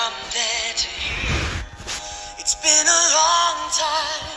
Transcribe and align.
I'm 0.00 0.16
there 0.32 0.72
to 0.80 0.88
hear. 0.96 1.44
It's 2.40 2.56
been 2.56 2.88
a 2.88 3.02
long 3.20 3.56
time, 3.68 4.32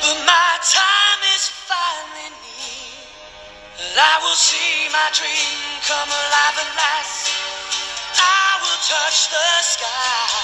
but 0.00 0.16
my 0.24 0.52
time 0.64 1.20
is 1.36 1.52
finally 1.68 2.32
near. 2.40 3.92
I 3.92 4.16
will 4.24 4.40
see 4.40 4.88
my 4.88 5.08
dream 5.12 5.60
come 5.84 6.08
alive 6.08 6.56
at 6.64 6.72
last. 6.72 7.36
I 8.16 8.64
will 8.64 8.80
touch 8.80 9.28
the 9.28 9.48
sky, 9.60 10.40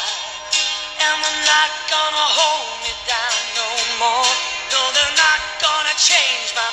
and 1.08 1.16
they're 1.16 1.44
not 1.48 1.72
gonna 1.88 2.28
hold 2.36 2.84
me 2.84 2.92
down 3.08 3.38
no 3.56 3.68
more. 3.96 4.28
No, 4.76 4.80
they're 4.92 5.16
not 5.16 5.40
gonna 5.56 5.96
change 5.96 6.52
my 6.52 6.67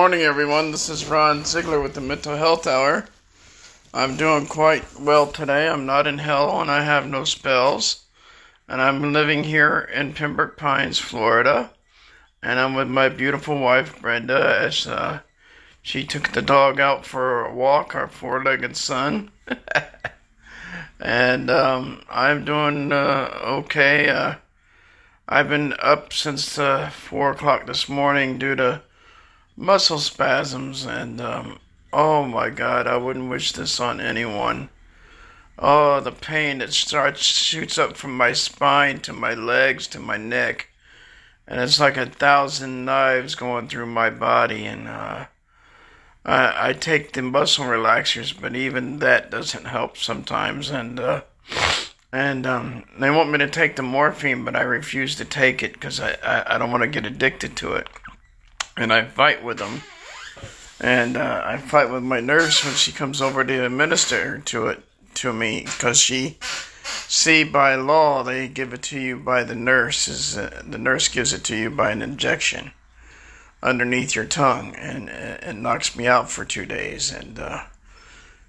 morning, 0.00 0.22
everyone. 0.22 0.70
This 0.70 0.88
is 0.88 1.10
Ron 1.10 1.44
Ziegler 1.44 1.78
with 1.78 1.92
the 1.92 2.00
Mental 2.00 2.34
Health 2.34 2.66
Hour. 2.66 3.04
I'm 3.92 4.16
doing 4.16 4.46
quite 4.46 4.98
well 4.98 5.26
today. 5.26 5.68
I'm 5.68 5.84
not 5.84 6.06
in 6.06 6.16
hell 6.16 6.62
and 6.62 6.70
I 6.70 6.84
have 6.84 7.06
no 7.06 7.24
spells. 7.24 8.06
And 8.66 8.80
I'm 8.80 9.12
living 9.12 9.44
here 9.44 9.78
in 9.92 10.14
Pembroke 10.14 10.56
Pines, 10.56 10.98
Florida. 10.98 11.72
And 12.42 12.58
I'm 12.58 12.74
with 12.74 12.88
my 12.88 13.10
beautiful 13.10 13.58
wife, 13.58 14.00
Brenda, 14.00 14.58
as 14.58 14.86
uh, 14.86 15.20
she 15.82 16.06
took 16.06 16.32
the 16.32 16.40
dog 16.40 16.80
out 16.80 17.04
for 17.04 17.44
a 17.44 17.54
walk, 17.54 17.94
our 17.94 18.08
four 18.08 18.42
legged 18.42 18.78
son. 18.78 19.30
and 20.98 21.50
um, 21.50 22.02
I'm 22.08 22.46
doing 22.46 22.90
uh, 22.90 23.38
okay. 23.44 24.08
Uh, 24.08 24.36
I've 25.28 25.50
been 25.50 25.74
up 25.78 26.14
since 26.14 26.58
uh, 26.58 26.88
4 26.88 27.32
o'clock 27.32 27.66
this 27.66 27.86
morning 27.86 28.38
due 28.38 28.56
to 28.56 28.80
muscle 29.56 29.98
spasms 29.98 30.84
and 30.84 31.20
um, 31.20 31.58
oh 31.92 32.24
my 32.24 32.48
god 32.50 32.86
i 32.86 32.96
wouldn't 32.96 33.30
wish 33.30 33.52
this 33.52 33.80
on 33.80 34.00
anyone. 34.00 34.68
Oh 35.58 36.00
the 36.00 36.12
pain 36.12 36.58
that 36.58 36.72
starts 36.72 37.20
shoots 37.20 37.76
up 37.76 37.96
from 37.96 38.16
my 38.16 38.32
spine 38.32 39.00
to 39.00 39.12
my 39.12 39.34
legs 39.34 39.86
to 39.88 40.00
my 40.00 40.16
neck. 40.16 40.68
And 41.46 41.60
it's 41.60 41.80
like 41.80 41.96
a 41.96 42.06
thousand 42.06 42.84
knives 42.84 43.34
going 43.34 43.68
through 43.68 43.86
my 43.86 44.08
body 44.08 44.64
and 44.64 44.88
uh, 44.88 45.26
I, 46.24 46.68
I 46.70 46.72
take 46.72 47.12
the 47.12 47.22
muscle 47.22 47.66
relaxers 47.66 48.38
but 48.38 48.56
even 48.56 49.00
that 49.00 49.30
doesn't 49.30 49.66
help 49.66 49.96
sometimes. 49.96 50.70
And 50.70 50.98
uh, 50.98 51.22
and 52.12 52.46
um, 52.46 52.84
they 52.98 53.10
want 53.10 53.30
me 53.30 53.38
to 53.38 53.48
take 53.48 53.76
the 53.76 53.82
morphine 53.82 54.44
but 54.44 54.56
i 54.56 54.62
refuse 54.62 55.14
to 55.16 55.24
take 55.24 55.62
it 55.62 55.74
because 55.74 56.00
I, 56.00 56.16
I, 56.22 56.54
I 56.54 56.58
don't 56.58 56.70
want 56.70 56.82
to 56.82 56.88
get 56.88 57.06
addicted 57.06 57.56
to 57.58 57.74
it 57.74 57.88
and 58.80 58.92
I 58.92 59.04
fight 59.04 59.44
with 59.44 59.58
them. 59.58 59.82
And 60.80 61.16
uh, 61.16 61.42
I 61.44 61.58
fight 61.58 61.90
with 61.90 62.02
my 62.02 62.20
nurse 62.20 62.64
when 62.64 62.74
she 62.74 62.90
comes 62.90 63.20
over 63.20 63.44
to 63.44 63.66
administer 63.66 64.38
to 64.46 64.68
it 64.68 64.82
to 65.14 65.32
me 65.32 65.64
because 65.64 66.00
she 66.00 66.38
see 67.06 67.44
by 67.44 67.74
law 67.74 68.22
they 68.22 68.48
give 68.48 68.72
it 68.72 68.82
to 68.82 68.98
you 68.98 69.16
by 69.18 69.44
the 69.44 69.54
nurse 69.54 70.08
is 70.08 70.38
uh, 70.38 70.62
the 70.64 70.78
nurse 70.78 71.08
gives 71.08 71.32
it 71.34 71.44
to 71.44 71.56
you 71.56 71.68
by 71.68 71.90
an 71.90 72.00
injection 72.00 72.70
underneath 73.62 74.14
your 74.14 74.24
tongue 74.24 74.74
and 74.76 75.10
uh, 75.10 75.36
it 75.42 75.56
knocks 75.56 75.94
me 75.94 76.06
out 76.06 76.30
for 76.30 76.46
two 76.46 76.64
days. 76.64 77.12
And 77.12 77.38
uh, 77.38 77.64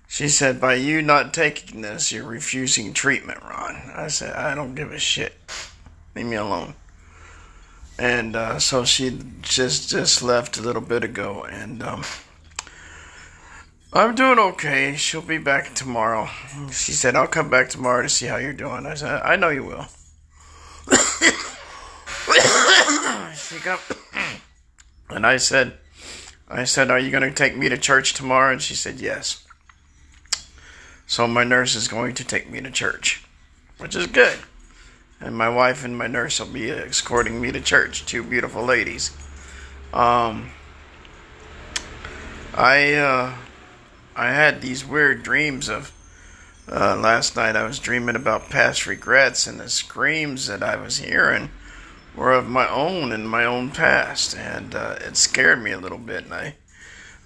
she 0.07 0.29
said 0.29 0.61
by 0.61 0.75
you 0.75 1.01
not 1.01 1.33
taking 1.33 1.81
this 1.81 2.13
you're 2.13 2.23
refusing 2.23 2.93
treatment 2.93 3.43
ron. 3.43 3.91
I 3.93 4.07
said 4.07 4.33
i 4.35 4.55
don't 4.55 4.75
give 4.75 4.93
a 4.93 4.99
shit. 4.99 5.33
Leave 6.15 6.27
me 6.27 6.37
alone 6.37 6.75
and 8.01 8.35
uh, 8.35 8.57
so 8.57 8.83
she 8.83 9.19
just 9.43 9.91
just 9.91 10.23
left 10.23 10.57
a 10.57 10.61
little 10.61 10.81
bit 10.81 11.03
ago, 11.03 11.43
and 11.43 11.83
um, 11.83 12.01
I'm 13.93 14.15
doing 14.15 14.39
okay. 14.39 14.95
She'll 14.95 15.21
be 15.21 15.37
back 15.37 15.75
tomorrow. 15.75 16.27
She 16.71 16.93
said 16.93 17.15
I'll 17.15 17.27
come 17.27 17.51
back 17.51 17.69
tomorrow 17.69 18.01
to 18.01 18.09
see 18.09 18.25
how 18.25 18.37
you're 18.37 18.53
doing. 18.53 18.87
I 18.87 18.95
said 18.95 19.21
I 19.21 19.35
know 19.35 19.49
you 19.49 19.65
will. 19.65 19.85
she 23.35 23.59
come, 23.59 23.77
and 25.11 25.27
I 25.27 25.37
said, 25.37 25.73
I 26.49 26.63
said, 26.63 26.89
are 26.89 26.97
you 26.97 27.11
going 27.11 27.21
to 27.21 27.31
take 27.31 27.55
me 27.55 27.69
to 27.69 27.77
church 27.77 28.15
tomorrow? 28.15 28.51
And 28.51 28.63
she 28.63 28.73
said 28.73 28.99
yes. 28.99 29.45
So 31.05 31.27
my 31.27 31.43
nurse 31.43 31.75
is 31.75 31.87
going 31.87 32.15
to 32.15 32.23
take 32.23 32.49
me 32.49 32.61
to 32.61 32.71
church, 32.71 33.23
which 33.77 33.95
is 33.95 34.07
good 34.07 34.39
and 35.21 35.37
my 35.37 35.49
wife 35.49 35.85
and 35.85 35.97
my 35.97 36.07
nurse 36.07 36.39
will 36.39 36.47
be 36.47 36.71
escorting 36.71 37.39
me 37.39 37.51
to 37.51 37.61
church. 37.61 38.05
Two 38.05 38.23
beautiful 38.23 38.63
ladies. 38.63 39.11
Um, 39.93 40.51
I 42.53 42.93
uh, 42.93 43.35
I 44.15 44.31
had 44.31 44.61
these 44.61 44.85
weird 44.85 45.23
dreams 45.23 45.69
of 45.69 45.91
uh, 46.69 46.95
last 46.95 47.35
night. 47.35 47.55
I 47.55 47.63
was 47.63 47.79
dreaming 47.79 48.15
about 48.15 48.49
past 48.49 48.87
regrets, 48.87 49.45
and 49.45 49.59
the 49.59 49.69
screams 49.69 50.47
that 50.47 50.63
I 50.63 50.75
was 50.75 50.97
hearing 50.97 51.49
were 52.15 52.33
of 52.33 52.49
my 52.49 52.67
own 52.67 53.11
and 53.11 53.29
my 53.29 53.45
own 53.45 53.71
past, 53.71 54.35
and 54.35 54.73
uh, 54.75 54.97
it 55.01 55.15
scared 55.15 55.61
me 55.61 55.71
a 55.71 55.79
little 55.79 55.97
bit. 55.97 56.25
And 56.25 56.33
I 56.33 56.55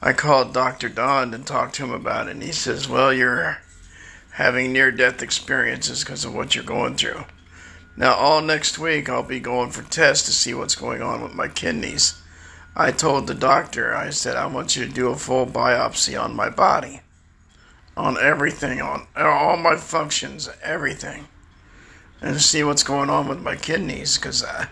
I 0.01 0.13
called 0.13 0.53
Doctor 0.53 0.89
Don 0.89 1.33
and 1.33 1.47
talked 1.47 1.75
to 1.75 1.85
him 1.85 1.91
about 1.91 2.27
it, 2.27 2.31
and 2.31 2.43
he 2.43 2.51
says, 2.51 2.89
"Well, 2.89 3.13
you're." 3.13 3.59
Having 4.35 4.73
near 4.73 4.91
death 4.91 5.23
experiences 5.23 6.03
because 6.03 6.25
of 6.25 6.35
what 6.35 6.55
you're 6.55 6.63
going 6.65 6.97
through. 6.97 7.23
Now, 7.97 8.15
all 8.15 8.41
next 8.41 8.77
week, 8.77 9.07
I'll 9.07 9.23
be 9.23 9.39
going 9.39 9.71
for 9.71 9.81
tests 9.83 10.25
to 10.25 10.33
see 10.33 10.53
what's 10.53 10.75
going 10.75 11.01
on 11.01 11.21
with 11.21 11.33
my 11.33 11.47
kidneys. 11.47 12.21
I 12.75 12.91
told 12.91 13.27
the 13.27 13.33
doctor, 13.33 13.95
I 13.95 14.09
said, 14.09 14.35
I 14.35 14.47
want 14.47 14.75
you 14.75 14.85
to 14.85 14.91
do 14.91 15.07
a 15.07 15.15
full 15.15 15.45
biopsy 15.45 16.21
on 16.21 16.35
my 16.35 16.49
body, 16.49 16.99
on 17.95 18.17
everything, 18.19 18.81
on 18.81 19.07
all 19.15 19.55
my 19.55 19.77
functions, 19.77 20.49
everything, 20.61 21.27
and 22.21 22.41
see 22.41 22.65
what's 22.65 22.83
going 22.83 23.09
on 23.09 23.29
with 23.29 23.41
my 23.41 23.55
kidneys. 23.55 24.17
Because 24.17 24.43
I, 24.43 24.63
uh, 24.63 24.65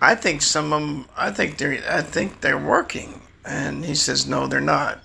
I 0.00 0.14
think 0.16 0.42
some 0.42 0.72
of 0.72 0.82
them, 0.82 1.06
I 1.16 1.30
think 1.30 1.56
they're, 1.56 1.80
I 1.88 2.02
think 2.02 2.40
they're 2.40 2.58
working. 2.58 3.22
And 3.44 3.84
he 3.84 3.94
says, 3.94 4.26
no, 4.26 4.48
they're 4.48 4.60
not. 4.60 4.98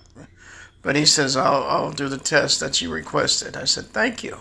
But 0.82 0.96
he 0.96 1.06
says, 1.06 1.36
I'll, 1.36 1.62
I'll 1.62 1.92
do 1.92 2.08
the 2.08 2.18
test 2.18 2.58
that 2.58 2.82
you 2.82 2.90
requested. 2.90 3.56
I 3.56 3.64
said, 3.64 3.86
thank 3.86 4.24
you. 4.24 4.38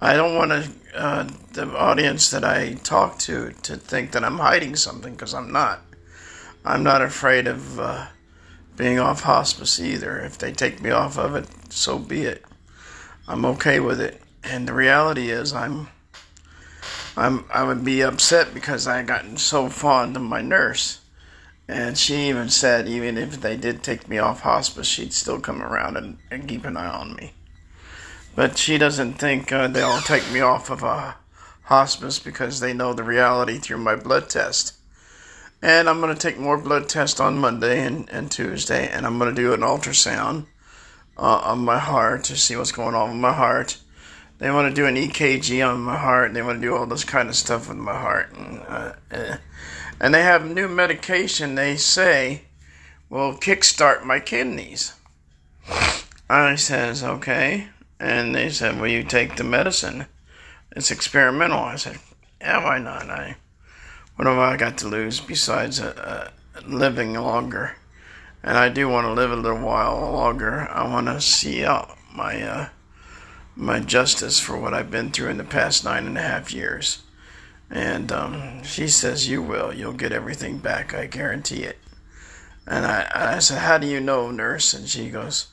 I 0.00 0.14
don't 0.14 0.36
want 0.36 0.50
to, 0.50 0.70
uh, 0.94 1.28
the 1.52 1.76
audience 1.76 2.30
that 2.30 2.44
I 2.44 2.74
talk 2.74 3.18
to 3.20 3.52
to 3.62 3.76
think 3.76 4.12
that 4.12 4.24
I'm 4.24 4.38
hiding 4.38 4.76
something 4.76 5.12
because 5.12 5.34
I'm 5.34 5.52
not. 5.52 5.80
I'm 6.64 6.82
not 6.82 7.02
afraid 7.02 7.46
of 7.46 7.80
uh, 7.80 8.06
being 8.76 9.00
off 9.00 9.22
hospice 9.22 9.80
either. 9.80 10.18
If 10.18 10.38
they 10.38 10.52
take 10.52 10.80
me 10.80 10.90
off 10.90 11.18
of 11.18 11.34
it, 11.34 11.48
so 11.72 11.98
be 11.98 12.22
it. 12.22 12.44
I'm 13.26 13.44
okay 13.44 13.80
with 13.80 14.00
it. 14.00 14.22
And 14.44 14.68
the 14.68 14.72
reality 14.72 15.30
is, 15.30 15.52
I'm, 15.52 15.88
I'm, 17.16 17.44
I 17.52 17.64
would 17.64 17.84
be 17.84 18.02
upset 18.02 18.54
because 18.54 18.86
I 18.86 19.02
gotten 19.02 19.36
so 19.36 19.68
fond 19.68 20.16
of 20.16 20.22
my 20.22 20.40
nurse. 20.40 21.00
And 21.66 21.98
she 21.98 22.28
even 22.28 22.48
said, 22.48 22.88
even 22.88 23.18
if 23.18 23.40
they 23.40 23.56
did 23.56 23.82
take 23.82 24.08
me 24.08 24.18
off 24.18 24.40
hospice, 24.40 24.86
she'd 24.86 25.12
still 25.12 25.40
come 25.40 25.60
around 25.60 25.96
and, 25.96 26.18
and 26.30 26.48
keep 26.48 26.64
an 26.64 26.76
eye 26.76 26.88
on 26.88 27.14
me. 27.16 27.32
But 28.38 28.56
she 28.56 28.78
doesn't 28.78 29.14
think 29.14 29.50
uh, 29.50 29.66
they'll 29.66 29.98
take 29.98 30.30
me 30.30 30.38
off 30.38 30.70
of 30.70 30.84
a 30.84 31.16
hospice 31.62 32.20
because 32.20 32.60
they 32.60 32.72
know 32.72 32.92
the 32.92 33.02
reality 33.02 33.58
through 33.58 33.78
my 33.78 33.96
blood 33.96 34.30
test. 34.30 34.74
And 35.60 35.88
I'm 35.88 36.00
going 36.00 36.14
to 36.14 36.20
take 36.20 36.38
more 36.38 36.56
blood 36.56 36.88
tests 36.88 37.18
on 37.18 37.38
Monday 37.38 37.84
and, 37.84 38.08
and 38.10 38.30
Tuesday, 38.30 38.88
and 38.88 39.04
I'm 39.04 39.18
going 39.18 39.34
to 39.34 39.42
do 39.42 39.54
an 39.54 39.62
ultrasound 39.62 40.46
uh, 41.16 41.40
on 41.46 41.64
my 41.64 41.80
heart 41.80 42.22
to 42.26 42.36
see 42.36 42.54
what's 42.54 42.70
going 42.70 42.94
on 42.94 43.10
with 43.10 43.18
my 43.18 43.32
heart. 43.32 43.78
They 44.38 44.52
want 44.52 44.72
to 44.72 44.80
do 44.82 44.86
an 44.86 44.94
EKG 44.94 45.68
on 45.68 45.80
my 45.80 45.98
heart. 45.98 46.32
They 46.32 46.42
want 46.42 46.62
to 46.62 46.68
do 46.68 46.76
all 46.76 46.86
this 46.86 47.02
kind 47.02 47.28
of 47.28 47.34
stuff 47.34 47.68
with 47.68 47.78
my 47.78 47.98
heart. 47.98 48.32
And, 48.36 48.60
uh, 48.68 48.92
uh, 49.10 49.36
and 49.98 50.14
they 50.14 50.22
have 50.22 50.48
new 50.48 50.68
medication 50.68 51.56
they 51.56 51.74
say 51.74 52.42
will 53.10 53.32
kickstart 53.32 54.04
my 54.04 54.20
kidneys. 54.20 54.94
I 56.30 56.54
says, 56.54 57.02
okay. 57.02 57.70
And 58.00 58.34
they 58.34 58.50
said, 58.50 58.80
will 58.80 58.88
you 58.88 59.02
take 59.02 59.36
the 59.36 59.44
medicine? 59.44 60.06
It's 60.72 60.90
experimental. 60.90 61.58
I 61.58 61.76
said, 61.76 61.98
yeah, 62.40 62.62
why 62.62 62.78
not? 62.78 63.10
I, 63.10 63.36
what 64.16 64.26
have 64.26 64.38
I 64.38 64.56
got 64.56 64.78
to 64.78 64.88
lose 64.88 65.20
besides 65.20 65.80
uh, 65.80 66.30
uh, 66.56 66.60
living 66.66 67.14
longer? 67.14 67.76
And 68.42 68.56
I 68.56 68.68
do 68.68 68.88
want 68.88 69.06
to 69.06 69.12
live 69.12 69.32
a 69.32 69.36
little 69.36 69.60
while 69.60 69.98
longer. 70.12 70.68
I 70.70 70.86
want 70.86 71.06
to 71.08 71.20
see 71.20 71.64
out 71.64 71.96
my 72.14 72.40
uh, 72.40 72.68
my 73.56 73.80
justice 73.80 74.38
for 74.38 74.56
what 74.56 74.72
I've 74.72 74.90
been 74.90 75.10
through 75.10 75.30
in 75.30 75.36
the 75.36 75.44
past 75.44 75.84
nine 75.84 76.06
and 76.06 76.16
a 76.16 76.22
half 76.22 76.52
years. 76.52 77.02
And 77.70 78.10
um, 78.12 78.62
she 78.62 78.88
says, 78.88 79.28
You 79.28 79.42
will. 79.42 79.74
You'll 79.74 79.92
get 79.92 80.12
everything 80.12 80.58
back. 80.58 80.94
I 80.94 81.06
guarantee 81.06 81.64
it. 81.64 81.78
And 82.66 82.86
I, 82.86 83.10
I 83.12 83.38
said, 83.40 83.58
How 83.58 83.78
do 83.78 83.86
you 83.86 84.00
know, 84.00 84.30
nurse? 84.30 84.72
And 84.72 84.88
she 84.88 85.10
goes, 85.10 85.48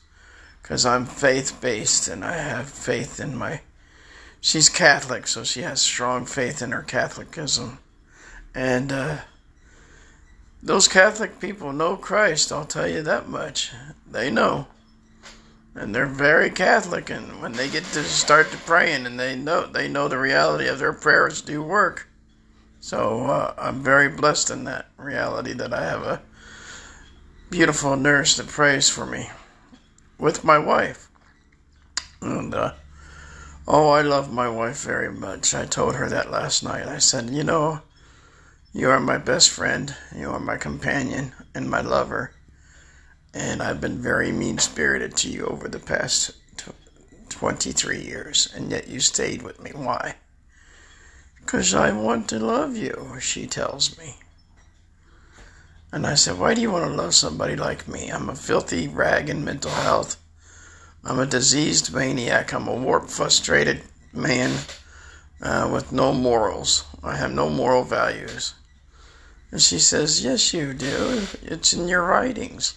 Because 0.66 0.84
I'm 0.84 1.06
faith 1.06 1.60
based 1.60 2.08
and 2.08 2.24
I 2.24 2.32
have 2.32 2.68
faith 2.68 3.20
in 3.20 3.36
my. 3.38 3.60
She's 4.40 4.68
Catholic, 4.68 5.28
so 5.28 5.44
she 5.44 5.62
has 5.62 5.80
strong 5.80 6.26
faith 6.26 6.60
in 6.60 6.72
her 6.72 6.82
Catholicism. 6.82 7.78
And 8.52 8.90
uh, 8.90 9.18
those 10.60 10.88
Catholic 10.88 11.38
people 11.38 11.72
know 11.72 11.96
Christ, 11.96 12.50
I'll 12.50 12.64
tell 12.64 12.88
you 12.88 13.00
that 13.02 13.28
much. 13.28 13.70
They 14.10 14.28
know 14.28 14.66
and 15.76 15.94
they're 15.94 16.06
very 16.06 16.50
Catholic. 16.50 17.10
And 17.10 17.40
when 17.40 17.52
they 17.52 17.68
get 17.68 17.84
to 17.84 18.02
start 18.02 18.50
to 18.50 18.56
praying, 18.58 19.06
and 19.06 19.20
they 19.20 19.36
know 19.36 19.66
they 19.66 19.86
know 19.86 20.08
the 20.08 20.18
reality 20.18 20.66
of 20.66 20.80
their 20.80 20.92
prayers 20.92 21.42
do 21.42 21.62
work. 21.62 22.08
So 22.80 23.26
uh, 23.26 23.54
I'm 23.56 23.82
very 23.82 24.08
blessed 24.08 24.50
in 24.50 24.64
that 24.64 24.86
reality 24.96 25.52
that 25.52 25.72
I 25.72 25.84
have 25.84 26.02
a 26.02 26.22
beautiful 27.50 27.94
nurse 27.94 28.36
that 28.38 28.48
prays 28.48 28.88
for 28.88 29.06
me 29.06 29.30
with 30.18 30.44
my 30.44 30.58
wife. 30.58 31.08
And 32.20 32.54
uh, 32.54 32.74
oh, 33.66 33.90
I 33.90 34.02
love 34.02 34.32
my 34.32 34.48
wife 34.48 34.82
very 34.82 35.12
much. 35.12 35.54
I 35.54 35.66
told 35.66 35.96
her 35.96 36.08
that 36.08 36.30
last 36.30 36.62
night. 36.62 36.86
I 36.86 36.98
said, 36.98 37.30
you 37.30 37.44
know, 37.44 37.80
you 38.72 38.90
are 38.90 39.00
my 39.00 39.18
best 39.18 39.50
friend. 39.50 39.94
You 40.14 40.30
are 40.30 40.40
my 40.40 40.56
companion 40.56 41.32
and 41.54 41.70
my 41.70 41.80
lover 41.80 42.32
and 43.36 43.62
I've 43.62 43.82
been 43.82 43.98
very 43.98 44.32
mean 44.32 44.56
spirited 44.56 45.14
to 45.18 45.28
you 45.28 45.44
over 45.46 45.68
the 45.68 45.78
past 45.78 46.32
23 47.28 48.00
years, 48.00 48.50
and 48.54 48.70
yet 48.70 48.88
you 48.88 48.98
stayed 48.98 49.42
with 49.42 49.60
me. 49.60 49.72
Why? 49.74 50.16
Because 51.38 51.74
I 51.74 51.92
want 51.92 52.30
to 52.30 52.38
love 52.38 52.76
you, 52.76 53.18
she 53.20 53.46
tells 53.46 53.98
me. 53.98 54.16
And 55.92 56.06
I 56.06 56.14
said, 56.14 56.38
Why 56.38 56.54
do 56.54 56.60
you 56.60 56.70
want 56.70 56.84
to 56.84 56.96
love 56.96 57.14
somebody 57.14 57.56
like 57.56 57.88
me? 57.88 58.10
I'm 58.10 58.28
a 58.28 58.34
filthy 58.34 58.88
rag 58.88 59.28
in 59.28 59.44
mental 59.44 59.70
health. 59.70 60.16
I'm 61.04 61.18
a 61.18 61.26
diseased 61.26 61.94
maniac. 61.94 62.52
I'm 62.52 62.68
a 62.68 62.74
warped, 62.74 63.10
frustrated 63.10 63.82
man 64.12 64.58
uh, 65.40 65.68
with 65.72 65.92
no 65.92 66.12
morals. 66.12 66.84
I 67.02 67.16
have 67.16 67.32
no 67.32 67.48
moral 67.48 67.84
values. 67.84 68.54
And 69.50 69.62
she 69.62 69.78
says, 69.78 70.24
Yes, 70.24 70.52
you 70.52 70.74
do. 70.74 71.22
It's 71.42 71.72
in 71.72 71.88
your 71.88 72.02
writings. 72.02 72.74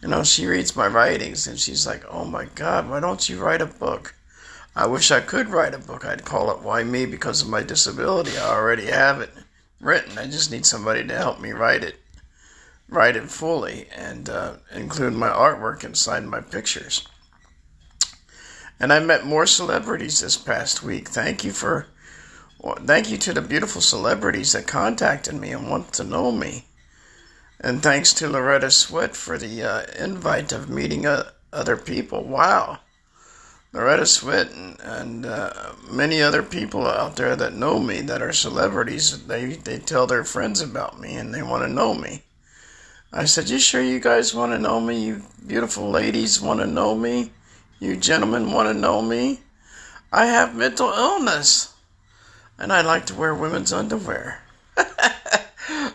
You 0.00 0.08
know, 0.08 0.24
she 0.24 0.46
reads 0.46 0.74
my 0.74 0.86
writings 0.86 1.46
and 1.46 1.60
she's 1.60 1.86
like, 1.86 2.04
oh 2.10 2.24
my 2.24 2.46
God, 2.54 2.88
why 2.88 3.00
don't 3.00 3.28
you 3.28 3.38
write 3.38 3.60
a 3.60 3.66
book? 3.66 4.14
I 4.74 4.86
wish 4.86 5.10
I 5.10 5.20
could 5.20 5.48
write 5.48 5.74
a 5.74 5.78
book. 5.78 6.06
I'd 6.06 6.24
call 6.24 6.50
it 6.50 6.62
Why 6.62 6.84
Me 6.84 7.04
because 7.04 7.42
of 7.42 7.48
my 7.48 7.62
disability. 7.62 8.38
I 8.38 8.48
already 8.48 8.86
have 8.86 9.20
it 9.20 9.30
written. 9.80 10.18
I 10.18 10.26
just 10.26 10.50
need 10.50 10.66
somebody 10.66 11.06
to 11.06 11.16
help 11.16 11.40
me 11.40 11.52
write 11.52 11.82
it, 11.82 11.96
write 12.88 13.16
it 13.16 13.30
fully, 13.30 13.88
and 13.96 14.28
uh, 14.28 14.54
include 14.72 15.14
my 15.14 15.28
artwork 15.28 15.84
inside 15.84 16.24
my 16.24 16.40
pictures. 16.40 17.06
And 18.78 18.92
I 18.92 19.00
met 19.00 19.26
more 19.26 19.46
celebrities 19.46 20.20
this 20.20 20.36
past 20.36 20.82
week. 20.82 21.08
Thank 21.08 21.44
you 21.44 21.52
for, 21.52 21.86
well, 22.58 22.76
thank 22.76 23.10
you 23.10 23.18
to 23.18 23.32
the 23.32 23.42
beautiful 23.42 23.80
celebrities 23.80 24.52
that 24.52 24.66
contacted 24.66 25.34
me 25.34 25.52
and 25.52 25.68
want 25.68 25.92
to 25.94 26.04
know 26.04 26.30
me. 26.32 26.64
And 27.60 27.82
thanks 27.82 28.14
to 28.14 28.28
Loretta 28.28 28.68
Swit 28.68 29.14
for 29.14 29.36
the 29.36 29.62
uh, 29.62 29.82
invite 29.98 30.52
of 30.52 30.70
meeting 30.70 31.04
uh, 31.04 31.30
other 31.52 31.76
people. 31.76 32.24
Wow. 32.24 32.78
Loretta 33.72 34.02
Swit 34.02 34.52
and, 34.52 34.80
and 34.80 35.26
uh, 35.26 35.72
many 35.88 36.20
other 36.20 36.42
people 36.42 36.86
out 36.86 37.14
there 37.14 37.36
that 37.36 37.54
know 37.54 37.78
me 37.78 38.00
that 38.00 38.20
are 38.20 38.32
celebrities, 38.32 39.26
they, 39.26 39.54
they 39.54 39.78
tell 39.78 40.08
their 40.08 40.24
friends 40.24 40.60
about 40.60 40.98
me 40.98 41.14
and 41.14 41.32
they 41.32 41.42
want 41.42 41.62
to 41.62 41.72
know 41.72 41.94
me. 41.94 42.24
I 43.12 43.26
said, 43.26 43.48
You 43.48 43.60
sure 43.60 43.82
you 43.82 44.00
guys 44.00 44.34
want 44.34 44.52
to 44.52 44.58
know 44.58 44.80
me? 44.80 45.04
You 45.04 45.22
beautiful 45.46 45.88
ladies 45.88 46.40
want 46.40 46.60
to 46.60 46.66
know 46.66 46.96
me? 46.96 47.30
You 47.78 47.96
gentlemen 47.96 48.52
want 48.52 48.68
to 48.68 48.74
know 48.74 49.02
me? 49.02 49.40
I 50.12 50.26
have 50.26 50.56
mental 50.56 50.88
illness 50.88 51.72
and 52.58 52.72
I 52.72 52.82
like 52.82 53.06
to 53.06 53.14
wear 53.14 53.34
women's 53.34 53.72
underwear. 53.72 54.42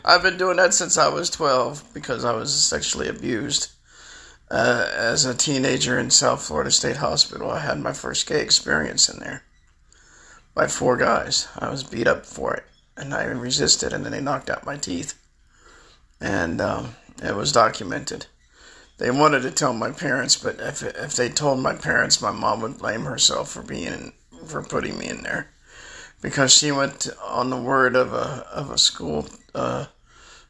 I've 0.06 0.24
been 0.24 0.38
doing 0.38 0.57
that 0.57 0.74
since 0.74 0.98
I 0.98 1.10
was 1.10 1.30
12 1.30 1.94
because 1.94 2.24
I 2.24 2.33
was 2.33 2.54
sexually 2.54 3.10
abused. 3.10 3.75
Uh, 4.50 4.88
as 4.95 5.25
a 5.25 5.33
teenager 5.33 5.97
in 5.97 6.09
South 6.12 6.44
Florida 6.44 6.71
State 6.71 6.97
Hospital, 6.97 7.50
I 7.50 7.59
had 7.59 7.80
my 7.80 7.94
first 7.94 8.27
gay 8.27 8.42
experience 8.42 9.09
in 9.09 9.19
there 9.19 9.44
by 10.53 10.68
four 10.68 10.97
guys. 10.97 11.47
I 11.57 11.69
was 11.69 11.83
beat 11.83 12.07
up 12.07 12.25
for 12.25 12.53
it, 12.53 12.63
and 12.95 13.13
I 13.13 13.25
resisted, 13.25 13.92
and 13.92 14.06
then 14.06 14.12
they 14.12 14.21
knocked 14.21 14.50
out 14.50 14.65
my 14.65 14.77
teeth. 14.77 15.15
And 16.21 16.62
um, 16.62 16.95
it 17.24 17.36
was 17.36 17.51
documented. 17.51 18.27
They 18.97 19.12
wanted 19.12 19.42
to 19.42 19.51
tell 19.51 19.74
my 19.74 19.92
parents, 19.92 20.38
but 20.38 20.59
if 20.59 20.81
if 20.81 21.15
they 21.15 21.27
told 21.27 21.59
my 21.59 21.74
parents, 21.74 22.21
my 22.21 22.31
mom 22.31 22.62
would 22.62 22.77
blame 22.77 23.03
herself 23.03 23.51
for 23.51 23.62
being 23.62 24.13
for 24.45 24.62
putting 24.62 24.98
me 24.98 25.09
in 25.09 25.24
there 25.24 25.50
because 26.21 26.53
she 26.53 26.71
went 26.71 27.09
on 27.21 27.50
the 27.50 27.57
word 27.57 27.95
of 27.95 28.13
a 28.13 28.48
of 28.53 28.71
a 28.71 28.77
school 28.77 29.27
uh, 29.53 29.86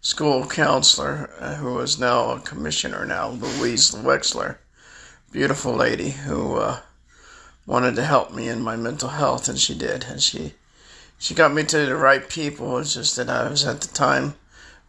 school 0.06 0.46
counselor 0.46 1.32
uh, 1.40 1.56
who 1.56 1.80
is 1.80 2.00
now 2.00 2.30
a 2.30 2.40
commissioner 2.40 3.08
now, 3.08 3.30
Louise 3.30 3.90
Wexler, 3.90 4.58
beautiful 5.32 5.74
lady 5.74 6.12
who 6.12 6.58
uh, 6.58 6.80
wanted 7.66 7.96
to 7.96 8.04
help 8.04 8.32
me 8.32 8.48
in 8.48 8.62
my 8.62 8.76
mental 8.76 9.10
health, 9.10 9.50
and 9.50 9.58
she 9.58 9.74
did, 9.74 10.04
and 10.04 10.22
she 10.22 10.54
she 11.18 11.34
got 11.34 11.52
me 11.52 11.64
to 11.64 11.88
the 11.88 11.96
right 11.96 12.30
people. 12.30 12.78
It's 12.78 12.94
just 12.94 13.16
that 13.16 13.32
I 13.32 13.50
was 13.50 13.66
at 13.66 13.82
the 13.82 13.88
time 13.88 14.36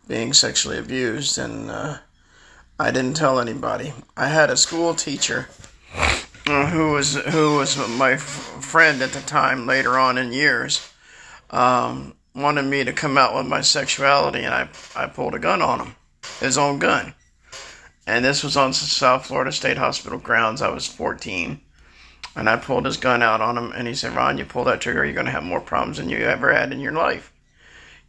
being 0.07 0.35
sexually 0.35 0.77
abused, 0.77 1.39
and 1.39 1.71
uh, 1.71 1.99
I 2.79 2.91
didn't 2.91 3.17
tell 3.17 3.41
anybody. 3.41 3.95
I 4.19 4.29
had 4.29 4.51
a 4.51 4.57
school 4.57 4.95
teacher 4.95 5.49
uh, 6.47 6.67
who 6.67 6.93
was 6.93 7.15
who 7.15 7.57
was 7.57 7.79
my 7.89 8.13
f- 8.13 8.21
friend 8.21 9.01
at 9.01 9.13
the 9.13 9.23
time. 9.23 9.67
Later 9.67 9.97
on 9.97 10.19
in 10.19 10.35
years, 10.35 10.87
um, 11.49 12.16
wanted 12.37 12.67
me 12.67 12.85
to 12.85 12.93
come 12.93 13.17
out 13.17 13.35
with 13.35 13.47
my 13.47 13.63
sexuality, 13.63 14.45
and 14.45 14.55
I, 14.55 14.69
I 14.95 15.07
pulled 15.07 15.35
a 15.35 15.39
gun 15.39 15.63
on 15.63 15.81
him, 15.81 15.97
his 16.41 16.59
own 16.59 16.79
gun. 16.79 17.15
And 18.07 18.25
this 18.25 18.45
was 18.45 18.57
on 18.57 18.73
South 18.73 19.27
Florida 19.27 19.51
State 19.51 19.79
Hospital 19.79 20.19
grounds. 20.19 20.63
I 20.63 20.69
was 20.69 20.87
14. 20.87 21.61
And 22.37 22.49
I 22.49 22.57
pulled 22.57 22.85
his 22.85 22.99
gun 22.99 23.23
out 23.23 23.41
on 23.41 23.57
him, 23.57 23.73
and 23.73 23.89
he 23.89 23.95
said, 23.95 24.15
Ron, 24.15 24.37
you 24.37 24.45
pull 24.45 24.65
that 24.65 24.81
trigger, 24.81 25.05
you're 25.05 25.15
going 25.15 25.27
to 25.27 25.33
have 25.33 25.43
more 25.43 25.61
problems 25.61 25.97
than 25.97 26.11
you 26.11 26.19
ever 26.19 26.53
had 26.53 26.73
in 26.73 26.81
your 26.81 26.93
life. 26.93 27.33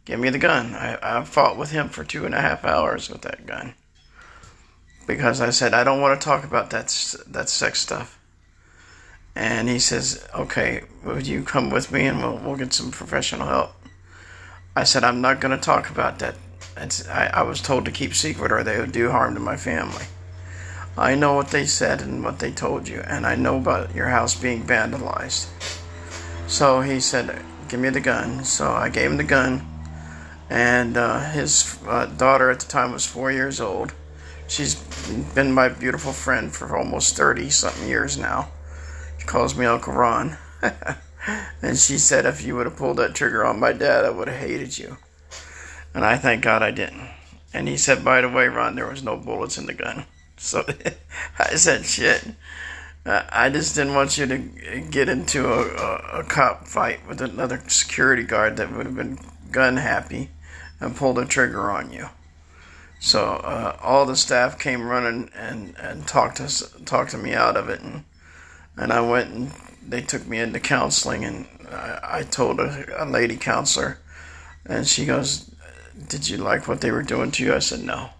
Give 0.04 0.20
me 0.20 0.28
the 0.30 0.38
gun. 0.38 0.74
I, 0.74 0.98
I 1.02 1.24
fought 1.24 1.56
with 1.56 1.70
him 1.70 1.88
for 1.88 2.04
two 2.04 2.26
and 2.26 2.34
a 2.34 2.40
half 2.40 2.64
hours 2.64 3.08
with 3.08 3.22
that 3.22 3.46
gun. 3.46 3.74
Because 5.06 5.40
I 5.40 5.50
said, 5.50 5.72
I 5.72 5.84
don't 5.84 6.02
want 6.02 6.20
to 6.20 6.24
talk 6.24 6.44
about 6.44 6.70
that, 6.70 6.86
that 7.26 7.48
sex 7.48 7.80
stuff. 7.80 8.18
And 9.34 9.68
he 9.68 9.78
says, 9.78 10.26
okay, 10.34 10.84
would 11.04 11.26
you 11.26 11.42
come 11.42 11.70
with 11.70 11.90
me 11.92 12.06
and 12.06 12.18
we'll, 12.18 12.38
we'll 12.38 12.56
get 12.56 12.72
some 12.72 12.90
professional 12.90 13.46
help? 13.46 13.77
I 14.78 14.84
said, 14.84 15.02
I'm 15.02 15.20
not 15.20 15.40
going 15.40 15.50
to 15.50 15.60
talk 15.60 15.90
about 15.90 16.20
that. 16.20 16.36
I, 17.10 17.26
I 17.34 17.42
was 17.42 17.60
told 17.60 17.84
to 17.86 17.90
keep 17.90 18.14
secret 18.14 18.52
or 18.52 18.62
they 18.62 18.78
would 18.78 18.92
do 18.92 19.10
harm 19.10 19.34
to 19.34 19.40
my 19.40 19.56
family. 19.56 20.04
I 20.96 21.16
know 21.16 21.34
what 21.34 21.48
they 21.48 21.66
said 21.66 22.00
and 22.00 22.22
what 22.22 22.38
they 22.38 22.52
told 22.52 22.86
you, 22.86 23.00
and 23.00 23.26
I 23.26 23.34
know 23.34 23.56
about 23.56 23.92
your 23.92 24.06
house 24.06 24.36
being 24.36 24.62
vandalized. 24.62 25.48
So 26.46 26.82
he 26.82 27.00
said, 27.00 27.42
Give 27.68 27.80
me 27.80 27.88
the 27.88 27.98
gun. 27.98 28.44
So 28.44 28.70
I 28.70 28.88
gave 28.88 29.10
him 29.10 29.16
the 29.16 29.24
gun, 29.24 29.66
and 30.48 30.96
uh, 30.96 31.28
his 31.32 31.76
uh, 31.84 32.06
daughter 32.06 32.48
at 32.48 32.60
the 32.60 32.66
time 32.66 32.92
was 32.92 33.04
four 33.04 33.32
years 33.32 33.60
old. 33.60 33.92
She's 34.46 34.76
been 35.34 35.52
my 35.52 35.70
beautiful 35.70 36.12
friend 36.12 36.54
for 36.54 36.76
almost 36.76 37.16
30 37.16 37.50
something 37.50 37.88
years 37.88 38.16
now. 38.16 38.50
She 39.18 39.26
calls 39.26 39.56
me 39.56 39.66
Uncle 39.66 39.94
Ron. 39.94 40.38
And 41.62 41.76
she 41.76 41.98
said, 41.98 42.24
if 42.26 42.44
you 42.44 42.56
would 42.56 42.66
have 42.66 42.76
pulled 42.76 42.98
that 42.98 43.14
trigger 43.14 43.44
on 43.44 43.60
my 43.60 43.72
dad, 43.72 44.04
I 44.04 44.10
would 44.10 44.28
have 44.28 44.40
hated 44.40 44.78
you. 44.78 44.96
And 45.94 46.04
I 46.04 46.16
thank 46.16 46.42
God 46.42 46.62
I 46.62 46.70
didn't. 46.70 47.08
And 47.52 47.68
he 47.68 47.76
said, 47.76 48.04
by 48.04 48.20
the 48.20 48.28
way, 48.28 48.46
Ron, 48.48 48.76
there 48.76 48.88
was 48.88 49.02
no 49.02 49.16
bullets 49.16 49.58
in 49.58 49.66
the 49.66 49.74
gun. 49.74 50.04
So 50.40 50.64
I 51.40 51.56
said, 51.56 51.84
shit. 51.84 52.22
I 53.04 53.50
just 53.50 53.74
didn't 53.74 53.94
want 53.94 54.18
you 54.18 54.26
to 54.26 54.38
get 54.88 55.08
into 55.08 55.52
a, 55.52 55.66
a, 55.66 56.20
a, 56.20 56.24
cop 56.24 56.68
fight 56.68 57.00
with 57.08 57.20
another 57.20 57.60
security 57.66 58.22
guard 58.22 58.56
that 58.56 58.72
would 58.72 58.86
have 58.86 58.94
been 58.94 59.18
gun 59.50 59.78
happy 59.78 60.30
and 60.78 60.94
pulled 60.94 61.18
a 61.18 61.24
trigger 61.24 61.72
on 61.72 61.90
you. 61.90 62.08
So 63.00 63.24
uh, 63.24 63.76
all 63.82 64.06
the 64.06 64.16
staff 64.16 64.58
came 64.58 64.86
running 64.86 65.30
and, 65.34 65.74
and 65.78 66.06
talked 66.06 66.36
to 66.36 66.84
talked 66.84 67.12
to 67.12 67.18
me 67.18 67.32
out 67.32 67.56
of 67.56 67.68
it, 67.68 67.80
and 67.80 68.04
and 68.76 68.92
I 68.92 69.00
went 69.00 69.30
and 69.30 69.52
they 69.88 70.02
took 70.02 70.26
me 70.26 70.38
into 70.38 70.60
counseling, 70.60 71.24
and 71.24 71.46
I, 71.70 72.00
I 72.02 72.22
told 72.22 72.60
a, 72.60 73.02
a 73.02 73.06
lady 73.06 73.36
counselor, 73.36 73.98
and 74.66 74.86
she 74.86 75.06
goes, 75.06 75.50
"Did 76.08 76.28
you 76.28 76.36
like 76.38 76.68
what 76.68 76.80
they 76.80 76.90
were 76.90 77.02
doing 77.02 77.30
to 77.32 77.44
you?" 77.44 77.54
I 77.54 77.60
said, 77.60 77.80
"No." 77.80 78.10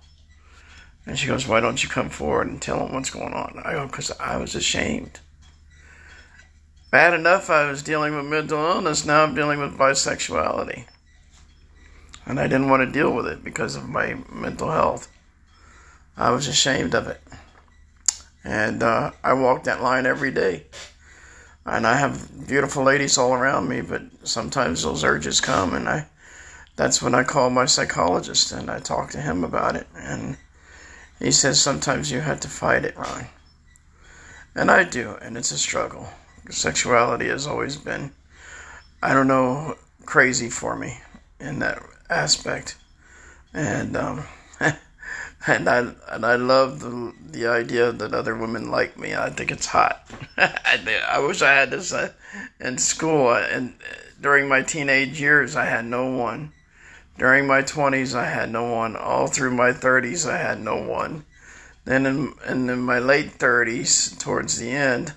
And 1.09 1.19
she 1.19 1.27
goes, 1.27 1.49
Why 1.49 1.61
don't 1.61 1.83
you 1.83 1.89
come 1.89 2.11
forward 2.11 2.49
and 2.49 2.61
tell 2.61 2.81
them 2.81 2.93
what's 2.93 3.09
going 3.09 3.33
on? 3.33 3.63
I 3.65 3.73
go, 3.73 3.87
Because 3.87 4.11
I 4.21 4.37
was 4.37 4.55
ashamed. 4.55 5.21
Bad 6.91 7.15
enough 7.15 7.49
I 7.49 7.71
was 7.71 7.83
dealing 7.83 8.15
with 8.15 8.27
mental 8.27 8.59
illness, 8.59 9.07
now 9.07 9.23
I'm 9.23 9.35
dealing 9.35 9.59
with 9.59 9.79
bisexuality. 9.79 10.85
And 12.27 12.39
I 12.39 12.43
didn't 12.43 12.69
want 12.69 12.87
to 12.87 12.93
deal 12.93 13.11
with 13.11 13.27
it 13.27 13.43
because 13.43 13.75
of 13.75 13.89
my 13.89 14.19
mental 14.31 14.71
health. 14.71 15.11
I 16.15 16.31
was 16.31 16.47
ashamed 16.47 16.95
of 16.95 17.07
it. 17.07 17.23
And 18.45 18.83
uh, 18.83 19.13
I 19.25 19.33
walked 19.33 19.65
that 19.65 19.83
line 19.83 20.05
every 20.05 20.31
day. 20.31 20.67
And 21.71 21.87
I 21.87 21.97
have 21.97 22.47
beautiful 22.47 22.83
ladies 22.83 23.19
all 23.19 23.35
around 23.35 23.69
me, 23.69 23.81
but 23.81 24.03
sometimes 24.25 24.83
those 24.83 25.05
urges 25.05 25.41
come, 25.41 25.75
and 25.75 25.89
I 25.89 26.07
that's 26.79 27.03
when 27.03 27.13
I 27.13 27.25
call 27.25 27.51
my 27.51 27.65
psychologist 27.65 28.53
and 28.53 28.71
I 28.71 28.79
talk 28.79 29.11
to 29.11 29.21
him 29.21 29.43
about 29.43 29.75
it. 29.75 29.89
And 29.97 30.37
he 31.19 31.33
says 31.33 31.61
sometimes 31.61 32.13
you 32.13 32.21
have 32.21 32.39
to 32.41 32.49
fight 32.49 32.85
it, 32.85 32.97
Ron. 32.97 33.27
And 34.55 34.71
I 34.71 34.85
do, 34.85 35.17
and 35.21 35.37
it's 35.37 35.51
a 35.51 35.59
struggle. 35.59 36.09
Sexuality 36.51 37.27
has 37.29 37.49
always 37.49 37.77
been, 37.77 38.13
I 39.03 39.13
don't 39.13 39.27
know, 39.27 39.77
crazy 40.07 40.49
for 40.49 40.77
me 40.77 41.01
in 41.41 41.59
that 41.59 41.83
aspect. 42.09 42.77
And 43.53 43.97
um, 43.97 44.25
and 45.47 45.69
I 45.69 45.93
and 46.09 46.27
I 46.27 46.37
love 46.37 46.81
the 46.81 47.13
the 47.31 47.47
idea 47.47 47.93
that 47.93 48.13
other 48.13 48.37
women 48.37 48.71
like 48.71 48.99
me. 48.99 49.15
I 49.15 49.31
think 49.31 49.51
it's 49.51 49.67
hot. 49.67 50.09
I, 50.37 51.03
I 51.09 51.19
wish 51.21 51.43
I 51.43 51.53
had 51.53 51.71
this 51.71 51.93
uh, 51.93 52.13
in 52.61 52.79
school. 52.79 53.33
And 53.33 53.75
during 54.21 54.49
my 54.49 54.63
teenage 54.63 55.21
years, 55.21 55.55
I 55.55 55.67
had 55.67 55.85
no 55.85 56.07
one. 56.07 56.53
During 57.19 57.47
my 57.47 57.63
20s, 57.63 58.15
I 58.15 58.27
had 58.27 58.51
no 58.51 58.73
one. 58.73 58.97
All 58.97 59.27
through 59.27 59.51
my 59.51 59.73
30s, 59.73 60.29
I 60.29 60.39
had 60.39 60.61
no 60.61 60.77
one. 60.77 61.25
Then 61.85 62.07
in, 62.07 62.35
and 62.45 62.71
in 62.71 62.81
my 62.81 62.99
late 62.99 63.39
30s, 63.39 64.19
towards 64.19 64.59
the 64.59 64.71
end, 64.71 65.15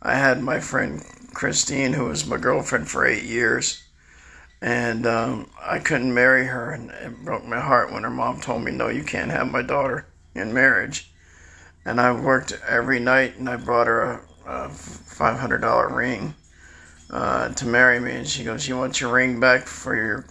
I 0.00 0.14
had 0.14 0.42
my 0.42 0.60
friend 0.60 1.04
Christine, 1.34 1.94
who 1.94 2.04
was 2.04 2.26
my 2.26 2.36
girlfriend 2.36 2.88
for 2.88 3.04
eight 3.04 3.24
years. 3.24 3.82
And 4.62 5.06
um, 5.06 5.50
I 5.60 5.78
couldn't 5.78 6.12
marry 6.12 6.46
her, 6.46 6.70
and 6.72 6.90
it 6.90 7.24
broke 7.24 7.46
my 7.46 7.60
heart 7.60 7.92
when 7.92 8.02
her 8.02 8.10
mom 8.10 8.40
told 8.40 8.62
me, 8.62 8.72
No, 8.72 8.88
you 8.88 9.02
can't 9.02 9.30
have 9.30 9.50
my 9.50 9.62
daughter 9.62 10.06
in 10.34 10.52
marriage. 10.52 11.10
And 11.84 12.00
I 12.00 12.12
worked 12.12 12.52
every 12.68 13.00
night, 13.00 13.36
and 13.38 13.48
I 13.48 13.56
brought 13.56 13.86
her 13.86 14.02
a, 14.46 14.66
a 14.66 14.68
$500 14.68 15.94
ring 15.94 16.34
uh, 17.10 17.48
to 17.50 17.66
marry 17.66 18.00
me. 18.00 18.12
And 18.12 18.28
she 18.28 18.44
goes, 18.44 18.68
You 18.68 18.76
want 18.76 19.00
your 19.00 19.12
ring 19.12 19.40
back 19.40 19.66
for 19.66 19.96
your 19.96 20.22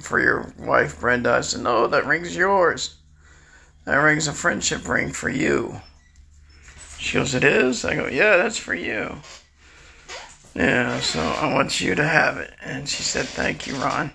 for 0.00 0.20
your 0.20 0.52
wife, 0.58 1.00
Brenda? 1.00 1.32
I 1.32 1.40
said, 1.40 1.62
No, 1.62 1.86
that 1.86 2.06
ring's 2.06 2.36
yours. 2.36 2.96
That 3.84 3.96
ring's 3.96 4.28
a 4.28 4.32
friendship 4.32 4.86
ring 4.86 5.12
for 5.12 5.30
you. 5.30 5.80
She 6.98 7.14
goes, 7.14 7.34
It 7.34 7.44
is? 7.44 7.84
I 7.84 7.94
go, 7.94 8.06
Yeah, 8.06 8.36
that's 8.36 8.58
for 8.58 8.74
you. 8.74 9.16
Yeah, 10.58 10.98
so 10.98 11.20
I 11.20 11.54
want 11.54 11.80
you 11.80 11.94
to 11.94 12.02
have 12.02 12.36
it. 12.38 12.52
And 12.60 12.88
she 12.88 13.04
said, 13.04 13.26
Thank 13.26 13.68
you, 13.68 13.76
Ron. 13.76 14.10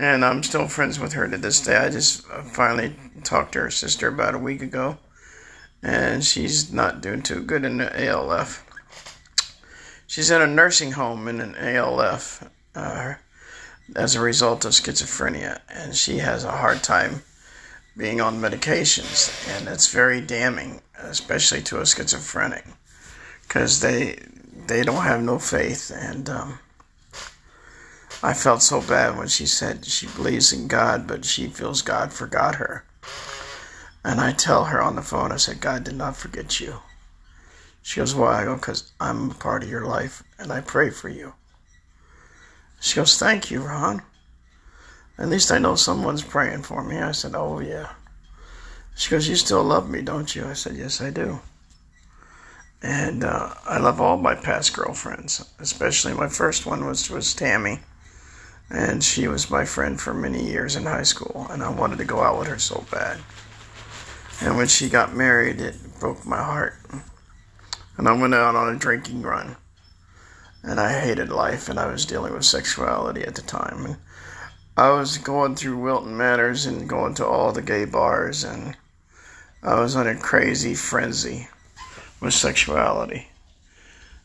And 0.00 0.24
I'm 0.24 0.42
still 0.42 0.66
friends 0.66 0.98
with 0.98 1.12
her 1.12 1.28
to 1.28 1.38
this 1.38 1.60
day. 1.60 1.76
I 1.76 1.88
just 1.88 2.28
uh, 2.28 2.42
finally 2.42 2.96
talked 3.22 3.52
to 3.52 3.60
her 3.60 3.70
sister 3.70 4.08
about 4.08 4.34
a 4.34 4.38
week 4.38 4.60
ago. 4.60 4.98
And 5.84 6.24
she's 6.24 6.72
not 6.72 7.00
doing 7.00 7.22
too 7.22 7.44
good 7.44 7.64
in 7.64 7.76
the 7.76 8.08
ALF. 8.08 8.66
She's 10.08 10.32
in 10.32 10.42
a 10.42 10.48
nursing 10.48 10.92
home 10.92 11.28
in 11.28 11.40
an 11.40 11.54
ALF. 11.54 12.50
Uh, 12.74 13.14
as 13.94 14.16
a 14.16 14.20
result 14.20 14.64
of 14.64 14.72
schizophrenia, 14.72 15.60
and 15.68 15.94
she 15.94 16.18
has 16.18 16.44
a 16.44 16.50
hard 16.50 16.82
time 16.82 17.22
being 17.96 18.20
on 18.20 18.40
medications, 18.40 19.32
and 19.56 19.68
it's 19.68 19.92
very 19.92 20.20
damning, 20.20 20.80
especially 20.96 21.60
to 21.60 21.80
a 21.80 21.86
schizophrenic, 21.86 22.64
because 23.42 23.80
they 23.80 24.16
they 24.70 24.84
don't 24.84 25.02
have 25.02 25.20
no 25.20 25.40
faith, 25.40 25.90
and 25.92 26.30
um, 26.30 26.60
I 28.22 28.32
felt 28.34 28.62
so 28.62 28.80
bad 28.80 29.18
when 29.18 29.26
she 29.26 29.44
said 29.44 29.84
she 29.84 30.06
believes 30.06 30.52
in 30.52 30.68
God, 30.68 31.08
but 31.08 31.24
she 31.24 31.48
feels 31.48 31.82
God 31.82 32.12
forgot 32.12 32.54
her. 32.54 32.84
And 34.04 34.20
I 34.20 34.30
tell 34.30 34.66
her 34.66 34.80
on 34.80 34.94
the 34.94 35.02
phone, 35.02 35.32
I 35.32 35.38
said, 35.38 35.60
God 35.60 35.82
did 35.82 35.96
not 35.96 36.16
forget 36.16 36.60
you. 36.60 36.76
She 37.82 37.98
goes, 37.98 38.14
Why? 38.14 38.42
I 38.42 38.44
go, 38.44 38.54
Because 38.54 38.92
I'm 39.00 39.32
a 39.32 39.34
part 39.34 39.64
of 39.64 39.68
your 39.68 39.84
life, 39.84 40.22
and 40.38 40.52
I 40.52 40.60
pray 40.60 40.90
for 40.90 41.08
you. 41.08 41.34
She 42.80 42.94
goes, 42.94 43.18
Thank 43.18 43.50
you, 43.50 43.62
Ron. 43.62 44.02
At 45.18 45.28
least 45.28 45.50
I 45.50 45.58
know 45.58 45.74
someone's 45.74 46.22
praying 46.22 46.62
for 46.62 46.84
me. 46.84 46.98
I 46.98 47.10
said, 47.10 47.34
Oh, 47.34 47.58
yeah. 47.58 47.88
She 48.94 49.10
goes, 49.10 49.28
You 49.28 49.34
still 49.34 49.64
love 49.64 49.90
me, 49.90 50.00
don't 50.00 50.32
you? 50.36 50.46
I 50.46 50.52
said, 50.52 50.76
Yes, 50.76 51.00
I 51.00 51.10
do. 51.10 51.40
And 52.82 53.24
uh, 53.24 53.54
I 53.64 53.78
love 53.78 54.00
all 54.00 54.16
my 54.16 54.34
past 54.34 54.74
girlfriends, 54.74 55.44
especially 55.58 56.14
my 56.14 56.28
first 56.28 56.64
one 56.64 56.86
was, 56.86 57.10
was 57.10 57.34
Tammy. 57.34 57.80
And 58.70 59.02
she 59.02 59.28
was 59.28 59.50
my 59.50 59.64
friend 59.64 60.00
for 60.00 60.14
many 60.14 60.48
years 60.48 60.76
in 60.76 60.84
high 60.84 61.02
school, 61.02 61.46
and 61.50 61.62
I 61.62 61.70
wanted 61.70 61.98
to 61.98 62.04
go 62.04 62.20
out 62.20 62.38
with 62.38 62.48
her 62.48 62.58
so 62.58 62.84
bad. 62.90 63.18
And 64.40 64.56
when 64.56 64.68
she 64.68 64.88
got 64.88 65.14
married, 65.14 65.60
it 65.60 65.76
broke 65.98 66.24
my 66.24 66.42
heart. 66.42 66.74
And 67.96 68.08
I 68.08 68.12
went 68.12 68.34
out 68.34 68.56
on 68.56 68.74
a 68.74 68.78
drinking 68.78 69.22
run 69.22 69.56
and 70.62 70.78
I 70.78 71.00
hated 71.00 71.30
life, 71.30 71.68
and 71.68 71.78
I 71.78 71.90
was 71.90 72.04
dealing 72.04 72.34
with 72.34 72.44
sexuality 72.44 73.22
at 73.22 73.34
the 73.34 73.42
time. 73.42 73.84
And 73.86 73.96
I 74.76 74.90
was 74.90 75.18
going 75.18 75.56
through 75.56 75.78
Wilton 75.78 76.16
Manors 76.16 76.66
and 76.66 76.88
going 76.88 77.14
to 77.14 77.26
all 77.26 77.52
the 77.52 77.62
gay 77.62 77.86
bars, 77.86 78.44
and 78.44 78.76
I 79.62 79.80
was 79.80 79.96
on 79.96 80.06
a 80.06 80.18
crazy 80.18 80.74
frenzy 80.74 81.48
with 82.20 82.34
sexuality, 82.34 83.28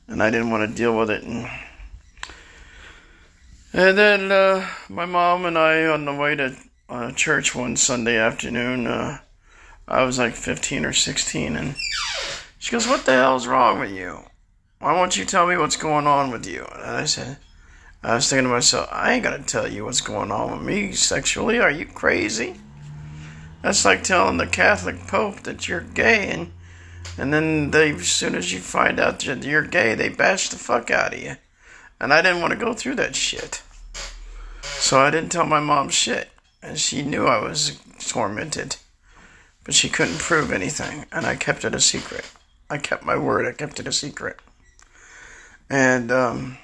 and 0.08 0.22
I 0.22 0.30
didn't 0.30 0.52
want 0.52 0.70
to 0.70 0.76
deal 0.76 0.98
with 0.98 1.10
it. 1.10 1.24
And, 1.24 1.50
and 3.74 3.98
then 3.98 4.32
uh, 4.32 4.68
my 4.90 5.06
mom 5.06 5.46
and 5.46 5.58
I, 5.58 5.86
on 5.86 6.06
the 6.06 6.14
way 6.14 6.36
to 6.36 6.56
uh, 6.90 7.12
church 7.12 7.56
one 7.56 7.76
Sunday 7.76 8.18
afternoon, 8.18 8.88
uh, 8.88 9.20
I 9.88 10.04
was 10.04 10.18
like 10.18 10.34
15 10.34 10.86
or 10.86 10.94
16, 10.94 11.56
and 11.56 11.76
she 12.60 12.72
goes, 12.72 12.88
"What 12.88 13.06
the 13.06 13.14
hell's 13.14 13.48
wrong 13.48 13.80
with 13.80 13.92
you?" 13.92 14.26
why 14.86 14.94
won't 14.94 15.18
you 15.18 15.26
tell 15.26 15.48
me 15.48 15.58
what's 15.58 15.78
going 15.78 16.06
on 16.06 16.30
with 16.30 16.46
you? 16.46 16.64
And 16.74 16.84
I 16.84 17.06
said, 17.06 17.38
I 18.04 18.14
was 18.14 18.30
thinking 18.30 18.44
to 18.44 18.52
myself, 18.52 18.88
I 18.92 19.14
ain't 19.14 19.24
gonna 19.24 19.42
tell 19.42 19.68
you 19.68 19.86
what's 19.86 20.02
going 20.02 20.32
on 20.32 20.52
with 20.52 20.62
me 20.62 20.92
sexually. 20.92 21.60
Are 21.60 21.72
you 21.72 21.88
crazy? 21.88 22.56
That's 23.64 23.84
like 23.84 24.04
telling 24.04 24.38
the 24.38 24.46
Catholic 24.46 25.08
Pope 25.08 25.42
that 25.42 25.68
you're 25.68 25.82
gay, 25.82 26.30
and 26.30 26.52
and 27.18 27.34
then 27.34 27.72
they, 27.72 27.92
as 27.92 28.08
soon 28.08 28.36
as 28.36 28.52
you 28.52 28.60
find 28.60 29.00
out 29.00 29.20
that 29.20 29.44
you're 29.44 29.66
gay, 29.66 29.96
they 29.96 30.10
bash 30.10 30.50
the 30.50 30.58
fuck 30.58 30.92
out 30.92 31.14
of 31.14 31.22
you. 31.22 31.38
And 32.00 32.14
I 32.14 32.22
didn't 32.22 32.42
want 32.42 32.52
to 32.52 32.60
go 32.60 32.74
through 32.74 32.96
that 32.96 33.16
shit, 33.16 33.64
so 34.64 35.00
I 35.00 35.10
didn't 35.10 35.32
tell 35.32 35.46
my 35.46 35.60
mom 35.60 35.90
shit, 35.90 36.30
and 36.62 36.78
she 36.78 37.02
knew 37.02 37.26
I 37.26 37.42
was 37.42 37.80
tormented, 38.00 38.76
but 39.64 39.74
she 39.74 39.90
couldn't 39.90 40.20
prove 40.20 40.52
anything, 40.52 41.06
and 41.12 41.26
I 41.26 41.36
kept 41.36 41.64
it 41.64 41.74
a 41.74 41.80
secret. 41.80 42.30
I 42.70 42.78
kept 42.78 43.04
my 43.04 43.18
word. 43.18 43.46
I 43.48 43.52
kept 43.52 43.80
it 43.80 43.88
a 43.88 43.92
secret. 43.92 44.40
And 45.70 46.12
um, 46.12 46.58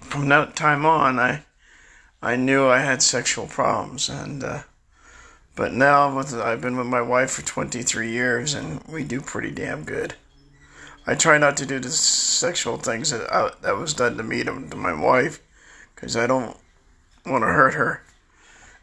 from 0.00 0.28
that 0.28 0.56
time 0.56 0.86
on, 0.86 1.18
I 1.18 1.42
I 2.22 2.36
knew 2.36 2.66
I 2.68 2.78
had 2.78 3.02
sexual 3.02 3.46
problems, 3.46 4.08
and 4.08 4.42
uh, 4.42 4.62
but 5.56 5.72
now 5.72 6.14
with 6.16 6.34
I've 6.34 6.60
been 6.60 6.76
with 6.76 6.86
my 6.86 7.00
wife 7.00 7.32
for 7.32 7.42
23 7.42 8.10
years, 8.10 8.54
and 8.54 8.82
we 8.84 9.04
do 9.04 9.20
pretty 9.20 9.50
damn 9.50 9.84
good. 9.84 10.14
I 11.06 11.14
try 11.14 11.38
not 11.38 11.56
to 11.58 11.66
do 11.66 11.78
the 11.78 11.90
sexual 11.90 12.78
things 12.78 13.10
that 13.10 13.32
I, 13.32 13.50
that 13.62 13.76
was 13.76 13.94
done 13.94 14.16
to 14.16 14.22
me 14.22 14.42
to, 14.44 14.68
to 14.68 14.76
my 14.76 14.92
wife, 14.92 15.40
because 15.94 16.16
I 16.16 16.26
don't 16.26 16.56
want 17.26 17.42
to 17.42 17.48
hurt 17.48 17.74
her. 17.74 18.02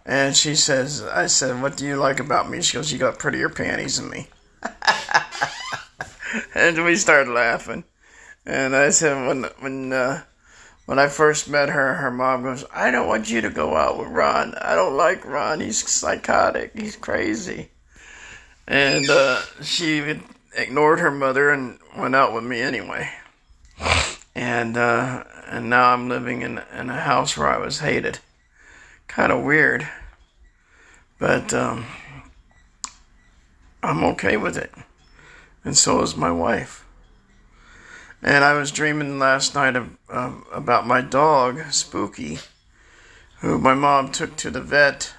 And 0.06 0.36
she 0.36 0.56
says, 0.56 1.04
I 1.04 1.28
said, 1.28 1.62
what 1.62 1.78
do 1.78 1.86
you 1.86 1.96
like 1.96 2.20
about 2.20 2.50
me? 2.50 2.62
She 2.62 2.78
goes, 2.78 2.92
you 2.92 2.98
got 3.00 3.20
prettier 3.20 3.50
panties 3.50 3.98
than 3.98 4.10
me. 4.10 4.28
and 6.56 6.84
we 6.84 6.96
started 6.96 7.32
laughing. 7.32 7.84
And 8.46 8.75
I 8.75 8.90
said 8.90 9.28
when 9.28 9.44
when 9.60 9.94
uh, 9.94 10.24
when 10.86 11.00
I 11.00 11.08
first 11.08 11.50
met 11.50 11.70
her, 11.70 11.96
her 11.96 12.12
mom 12.12 12.44
goes, 12.44 12.66
"I 12.74 12.92
don't 12.92 13.08
want 13.08 13.30
you 13.30 13.42
to 13.42 13.50
go 13.50 13.76
out 13.76 13.98
with 13.98 14.10
Ron. 14.10 14.56
I 14.56 14.76
don't 14.76 14.98
like 14.98 15.26
Ron. 15.26 15.60
He's 15.60 15.90
psychotic. 15.90 16.72
He's 16.76 16.96
crazy." 16.96 17.70
And 18.68 19.10
uh, 19.10 19.42
she 19.62 20.20
ignored 20.56 21.00
her 21.00 21.12
mother 21.12 21.50
and 21.50 21.80
went 21.98 22.16
out 22.16 22.34
with 22.34 22.44
me 22.44 22.62
anyway. 22.62 23.10
And 24.36 24.78
uh, 24.78 25.24
and 25.48 25.70
now 25.70 25.94
I'm 25.94 26.10
living 26.10 26.42
in 26.42 26.62
in 26.74 26.90
a 26.90 27.02
house 27.02 27.38
where 27.38 27.50
I 27.50 27.58
was 27.58 27.80
hated. 27.80 28.20
Kind 29.08 29.32
of 29.32 29.44
weird. 29.44 29.88
But 31.20 31.54
um, 31.54 31.86
I'm 33.84 34.04
okay 34.06 34.38
with 34.38 34.58
it. 34.58 34.72
And 35.64 35.78
so 35.78 36.02
is 36.02 36.16
my 36.16 36.32
wife. 36.32 36.86
And 38.24 38.44
I 38.44 38.54
was 38.54 38.72
dreaming 38.72 39.18
last 39.18 39.56
night 39.56 39.75
of, 39.75 39.90
uh, 40.10 40.34
about 40.51 40.86
my 40.86 41.01
dog, 41.01 41.72
Spooky, 41.72 42.40
who 43.40 43.58
my 43.58 43.74
mom 43.74 44.12
took 44.12 44.36
to 44.38 44.51
the 44.51 44.62
vet 44.62 45.13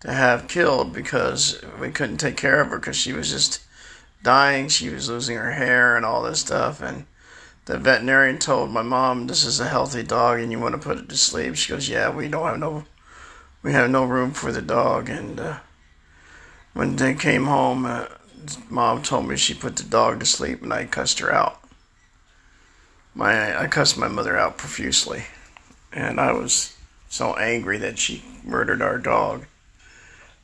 to 0.00 0.12
have 0.12 0.48
killed 0.48 0.92
because 0.92 1.62
we 1.78 1.90
couldn't 1.90 2.18
take 2.18 2.36
care 2.36 2.60
of 2.60 2.68
her 2.68 2.78
because 2.78 2.96
she 2.96 3.12
was 3.12 3.30
just 3.30 3.60
dying. 4.22 4.68
She 4.68 4.90
was 4.90 5.08
losing 5.08 5.36
her 5.36 5.52
hair 5.52 5.96
and 5.96 6.04
all 6.04 6.22
this 6.22 6.40
stuff. 6.40 6.82
And 6.82 7.06
the 7.64 7.78
veterinarian 7.78 8.38
told 8.38 8.70
my 8.70 8.82
mom, 8.82 9.26
"This 9.26 9.44
is 9.44 9.60
a 9.60 9.68
healthy 9.68 10.02
dog, 10.02 10.40
and 10.40 10.52
you 10.52 10.58
want 10.58 10.74
to 10.74 10.78
put 10.78 10.98
it 10.98 11.08
to 11.08 11.16
sleep." 11.16 11.56
She 11.56 11.72
goes, 11.72 11.88
"Yeah, 11.88 12.10
we 12.10 12.28
don't 12.28 12.46
have 12.46 12.58
no, 12.58 12.84
we 13.62 13.72
have 13.72 13.90
no 13.90 14.04
room 14.04 14.32
for 14.32 14.52
the 14.52 14.62
dog." 14.62 15.08
And 15.08 15.40
uh, 15.40 15.58
when 16.74 16.96
they 16.96 17.14
came 17.14 17.46
home, 17.46 17.86
uh, 17.86 18.06
mom 18.68 19.02
told 19.02 19.26
me 19.26 19.36
she 19.36 19.54
put 19.54 19.76
the 19.76 19.84
dog 19.84 20.20
to 20.20 20.26
sleep, 20.26 20.62
and 20.62 20.72
I 20.72 20.84
cussed 20.84 21.20
her 21.20 21.32
out. 21.32 21.59
My 23.14 23.60
I 23.60 23.66
cussed 23.66 23.98
my 23.98 24.08
mother 24.08 24.36
out 24.38 24.56
profusely, 24.56 25.24
and 25.92 26.20
I 26.20 26.32
was 26.32 26.76
so 27.08 27.34
angry 27.34 27.78
that 27.78 27.98
she 27.98 28.24
murdered 28.44 28.80
our 28.80 28.98
dog. 28.98 29.46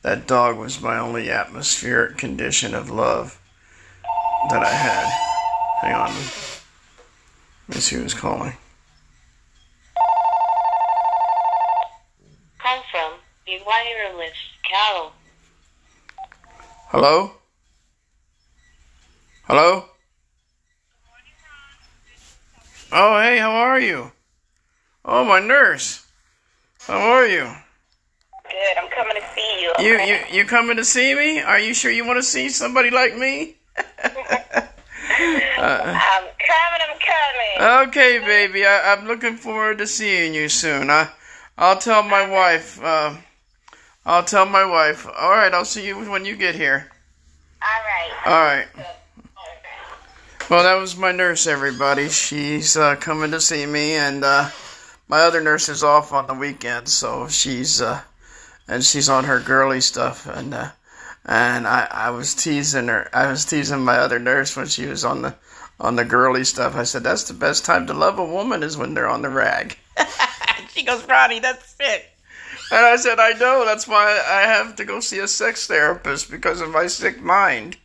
That 0.01 0.27
dog 0.27 0.57
was 0.57 0.81
my 0.81 0.99
only 0.99 1.29
atmospheric 1.29 2.17
condition 2.17 2.73
of 2.73 2.89
love 2.89 3.39
that 4.49 4.63
I 4.63 4.69
had. 4.69 5.07
Hang 5.81 5.95
on. 5.95 6.13
Let 7.67 7.75
me 7.75 7.81
see 7.81 7.95
who's 7.95 8.13
calling. 8.13 8.53
Call 12.59 12.83
from 12.91 13.13
the 13.45 13.59
wireless 13.65 14.37
Carol. 14.63 15.11
Hello? 16.89 17.31
Hello? 19.43 19.85
Oh, 22.91 23.19
hey, 23.19 23.37
how 23.37 23.51
are 23.51 23.79
you? 23.79 24.11
Oh, 25.03 25.25
my 25.25 25.39
nurse. 25.39 26.05
How 26.81 26.97
are 26.97 27.27
you? 27.27 27.43
Good. 27.43 28.77
I'm 28.81 28.89
coming 28.89 29.15
to 29.15 29.27
see 29.35 29.61
you. 29.61 29.73
You 29.79 29.95
okay? 29.95 30.27
you 30.31 30.37
you 30.39 30.45
coming 30.45 30.77
to 30.77 30.85
see 30.85 31.13
me? 31.13 31.41
Are 31.41 31.59
you 31.59 31.73
sure 31.73 31.91
you 31.91 32.05
want 32.05 32.17
to 32.17 32.23
see 32.23 32.47
somebody 32.47 32.89
like 32.91 33.17
me? 33.17 33.57
I'm 33.77 34.63
coming. 36.39 36.81
I'm 36.81 36.97
coming. 36.99 37.89
Okay, 37.89 38.19
baby. 38.19 38.65
I, 38.65 38.93
I'm 38.93 39.05
looking 39.05 39.35
forward 39.35 39.79
to 39.79 39.87
seeing 39.87 40.33
you 40.33 40.47
soon. 40.47 40.89
I 40.89 41.09
I'll 41.57 41.77
tell 41.77 42.03
my 42.03 42.29
wife. 42.29 42.81
Uh, 42.81 43.15
I'll 44.05 44.23
tell 44.23 44.45
my 44.45 44.63
wife. 44.63 45.05
All 45.05 45.31
right. 45.31 45.53
I'll 45.53 45.65
see 45.65 45.85
you 45.85 46.09
when 46.09 46.23
you 46.23 46.37
get 46.37 46.55
here. 46.55 46.89
All 47.61 47.83
right. 47.83 48.31
All 48.31 48.41
right. 48.41 48.96
Well, 50.49 50.63
that 50.63 50.79
was 50.79 50.95
my 50.95 51.11
nurse, 51.11 51.45
everybody. 51.45 52.07
She's 52.07 52.77
uh, 52.77 52.95
coming 52.95 53.31
to 53.31 53.41
see 53.41 53.65
me, 53.65 53.95
and 53.95 54.23
uh, 54.23 54.49
my 55.09 55.19
other 55.19 55.41
nurse 55.41 55.67
is 55.67 55.83
off 55.83 56.13
on 56.13 56.27
the 56.27 56.33
weekend, 56.33 56.87
so 56.87 57.27
she's 57.27 57.81
uh, 57.81 58.03
and 58.65 58.81
she's 58.81 59.09
on 59.09 59.25
her 59.25 59.41
girly 59.41 59.81
stuff, 59.81 60.25
and 60.25 60.53
uh, 60.53 60.69
and 61.25 61.67
I, 61.67 61.89
I 61.91 62.09
was 62.11 62.33
teasing 62.33 62.87
her. 62.87 63.09
I 63.11 63.29
was 63.29 63.43
teasing 63.43 63.83
my 63.83 63.97
other 63.97 64.19
nurse 64.19 64.55
when 64.55 64.67
she 64.67 64.85
was 64.85 65.03
on 65.03 65.21
the 65.21 65.35
on 65.81 65.97
the 65.97 66.05
girly 66.05 66.45
stuff. 66.45 66.77
I 66.77 66.83
said 66.83 67.03
that's 67.03 67.25
the 67.25 67.33
best 67.33 67.65
time 67.65 67.85
to 67.87 67.93
love 67.93 68.17
a 68.17 68.25
woman 68.25 68.63
is 68.63 68.77
when 68.77 68.93
they're 68.93 69.09
on 69.09 69.23
the 69.23 69.29
rag. 69.29 69.77
she 70.69 70.83
goes, 70.83 71.05
Ronnie, 71.09 71.41
that's 71.41 71.75
it. 71.81 72.05
And 72.71 72.85
I 72.85 72.95
said, 72.95 73.19
I 73.19 73.33
know. 73.33 73.65
That's 73.65 73.85
why 73.85 74.05
I 74.25 74.43
have 74.43 74.77
to 74.77 74.85
go 74.85 75.01
see 75.01 75.19
a 75.19 75.27
sex 75.27 75.67
therapist 75.67 76.31
because 76.31 76.61
of 76.61 76.71
my 76.71 76.87
sick 76.87 77.21
mind. 77.21 77.75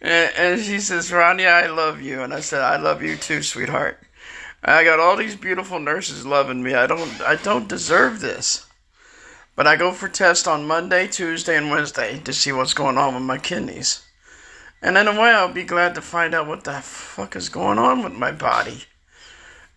And, 0.00 0.32
and 0.36 0.60
she 0.60 0.80
says, 0.80 1.12
Ronnie, 1.12 1.46
I 1.46 1.66
love 1.66 2.00
you. 2.00 2.22
And 2.22 2.32
I 2.32 2.40
said, 2.40 2.62
I 2.62 2.76
love 2.76 3.02
you 3.02 3.16
too, 3.16 3.42
sweetheart. 3.42 3.98
I 4.62 4.84
got 4.84 5.00
all 5.00 5.16
these 5.16 5.36
beautiful 5.36 5.80
nurses 5.80 6.26
loving 6.26 6.62
me. 6.62 6.74
I 6.74 6.86
don't, 6.86 7.20
I 7.22 7.36
don't 7.36 7.68
deserve 7.68 8.20
this. 8.20 8.66
But 9.56 9.66
I 9.66 9.76
go 9.76 9.92
for 9.92 10.08
tests 10.08 10.46
on 10.46 10.66
Monday, 10.66 11.06
Tuesday, 11.06 11.56
and 11.56 11.70
Wednesday 11.70 12.20
to 12.20 12.32
see 12.32 12.52
what's 12.52 12.74
going 12.74 12.98
on 12.98 13.14
with 13.14 13.22
my 13.22 13.38
kidneys. 13.38 14.02
And 14.82 14.96
in 14.96 15.08
a 15.08 15.12
way, 15.12 15.30
I'll 15.30 15.52
be 15.52 15.64
glad 15.64 15.94
to 15.94 16.00
find 16.00 16.34
out 16.34 16.46
what 16.46 16.64
the 16.64 16.72
fuck 16.80 17.36
is 17.36 17.48
going 17.48 17.78
on 17.78 18.02
with 18.02 18.14
my 18.14 18.32
body. 18.32 18.84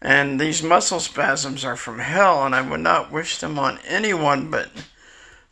And 0.02 0.40
these 0.40 0.64
muscle 0.64 1.00
spasms 1.00 1.66
are 1.66 1.76
from 1.76 2.00
hell, 2.00 2.46
and 2.46 2.54
I 2.54 2.62
would 2.62 2.82
not 2.82 3.12
wish 3.12 3.38
them 3.38 3.58
on 3.58 3.80
anyone, 3.88 4.50
but 4.50 4.70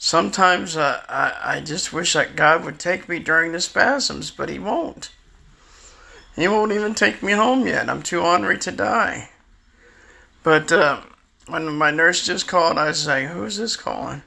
sometimes 0.03 0.75
uh, 0.75 0.99
I, 1.07 1.57
I 1.57 1.59
just 1.61 1.93
wish 1.93 2.13
that 2.13 2.35
God 2.35 2.65
would 2.65 2.79
take 2.79 3.07
me 3.07 3.19
during 3.19 3.51
the 3.51 3.61
spasms, 3.61 4.31
but 4.31 4.49
He 4.49 4.57
won't. 4.57 5.11
He 6.35 6.47
won't 6.47 6.71
even 6.71 6.95
take 6.95 7.21
me 7.21 7.33
home 7.33 7.67
yet. 7.67 7.87
I'm 7.87 8.01
too 8.01 8.19
ornery 8.19 8.57
to 8.59 8.71
die. 8.71 9.29
But 10.43 10.71
uh, 10.71 11.01
when 11.47 11.67
my 11.75 11.91
nurse 11.91 12.25
just 12.25 12.47
called, 12.47 12.79
I 12.79 12.87
was 12.87 13.05
like, 13.05 13.27
"Who's 13.27 13.57
this 13.57 13.75
calling?" 13.75 14.23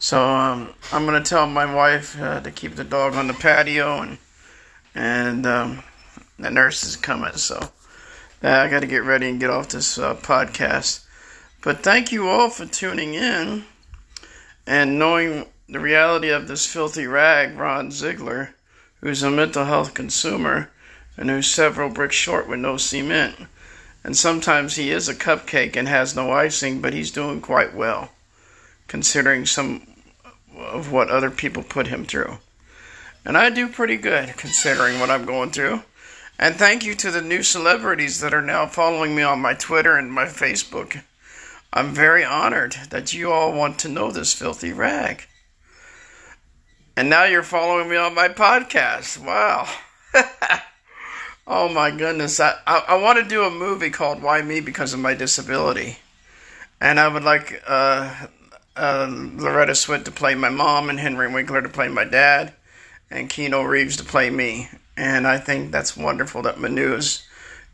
So 0.00 0.20
um, 0.22 0.74
I'm 0.92 1.04
gonna 1.04 1.22
tell 1.22 1.46
my 1.46 1.72
wife 1.72 2.20
uh, 2.20 2.40
to 2.40 2.50
keep 2.50 2.74
the 2.74 2.84
dog 2.84 3.14
on 3.14 3.28
the 3.28 3.34
patio, 3.34 4.00
and 4.00 4.18
and 4.94 5.46
um, 5.46 5.84
the 6.36 6.50
nurse 6.50 6.82
is 6.82 6.96
coming. 6.96 7.34
So 7.34 7.58
uh, 8.42 8.48
I 8.48 8.68
got 8.68 8.80
to 8.80 8.88
get 8.88 9.04
ready 9.04 9.28
and 9.28 9.38
get 9.38 9.50
off 9.50 9.68
this 9.68 9.98
uh, 9.98 10.16
podcast. 10.16 11.04
But 11.62 11.84
thank 11.84 12.10
you 12.10 12.28
all 12.28 12.50
for 12.50 12.66
tuning 12.66 13.14
in 13.14 13.66
and 14.66 14.98
knowing 14.98 15.46
the 15.68 15.80
reality 15.80 16.28
of 16.28 16.48
this 16.48 16.66
filthy 16.66 17.06
rag, 17.06 17.56
Ron 17.56 17.90
Ziegler, 17.90 18.54
who's 19.00 19.22
a 19.22 19.30
mental 19.30 19.64
health 19.64 19.94
consumer 19.94 20.70
and 21.16 21.30
who's 21.30 21.48
several 21.48 21.88
bricks 21.88 22.16
short 22.16 22.48
with 22.48 22.60
no 22.60 22.76
cement. 22.76 23.36
And 24.04 24.16
sometimes 24.16 24.76
he 24.76 24.90
is 24.90 25.08
a 25.08 25.14
cupcake 25.14 25.76
and 25.76 25.88
has 25.88 26.14
no 26.14 26.30
icing, 26.30 26.80
but 26.80 26.92
he's 26.92 27.10
doing 27.10 27.40
quite 27.40 27.74
well, 27.74 28.10
considering 28.86 29.46
some 29.46 29.86
of 30.56 30.92
what 30.92 31.10
other 31.10 31.30
people 31.30 31.62
put 31.62 31.88
him 31.88 32.04
through. 32.04 32.38
And 33.24 33.36
I 33.36 33.50
do 33.50 33.68
pretty 33.68 33.96
good, 33.96 34.36
considering 34.36 35.00
what 35.00 35.10
I'm 35.10 35.24
going 35.24 35.50
through. 35.50 35.82
And 36.38 36.54
thank 36.54 36.84
you 36.84 36.94
to 36.94 37.10
the 37.10 37.22
new 37.22 37.42
celebrities 37.42 38.20
that 38.20 38.34
are 38.34 38.42
now 38.42 38.66
following 38.66 39.16
me 39.16 39.22
on 39.22 39.40
my 39.40 39.54
Twitter 39.54 39.96
and 39.96 40.12
my 40.12 40.26
Facebook. 40.26 41.02
I'm 41.76 41.92
very 41.92 42.24
honored 42.24 42.74
that 42.88 43.12
you 43.12 43.30
all 43.30 43.52
want 43.52 43.78
to 43.80 43.90
know 43.90 44.10
this 44.10 44.32
filthy 44.32 44.72
rag. 44.72 45.24
And 46.96 47.10
now 47.10 47.24
you're 47.24 47.42
following 47.42 47.90
me 47.90 47.96
on 47.96 48.14
my 48.14 48.30
podcast. 48.30 49.22
Wow. 49.22 49.68
oh 51.46 51.68
my 51.68 51.90
goodness. 51.90 52.40
I, 52.40 52.54
I, 52.66 52.84
I, 52.88 52.94
want 52.94 53.18
to 53.18 53.28
do 53.28 53.42
a 53.42 53.50
movie 53.50 53.90
called 53.90 54.22
Why 54.22 54.40
Me 54.40 54.60
Because 54.60 54.94
of 54.94 55.00
My 55.00 55.12
Disability. 55.12 55.98
And 56.80 56.98
I 56.98 57.08
would 57.08 57.24
like 57.24 57.62
uh, 57.66 58.26
uh, 58.74 59.08
Loretta 59.10 59.72
Swit 59.72 60.06
to 60.06 60.10
play 60.10 60.34
my 60.34 60.48
mom 60.48 60.88
and 60.88 60.98
Henry 60.98 61.30
Winkler 61.30 61.60
to 61.60 61.68
play 61.68 61.88
my 61.88 62.04
dad 62.04 62.54
and 63.10 63.28
Keanu 63.28 63.68
Reeves 63.68 63.98
to 63.98 64.04
play 64.04 64.30
me. 64.30 64.70
And 64.96 65.26
I 65.26 65.36
think 65.36 65.72
that's 65.72 65.94
wonderful 65.94 66.40
that 66.40 66.58
Manu 66.58 66.94
is 66.94 67.26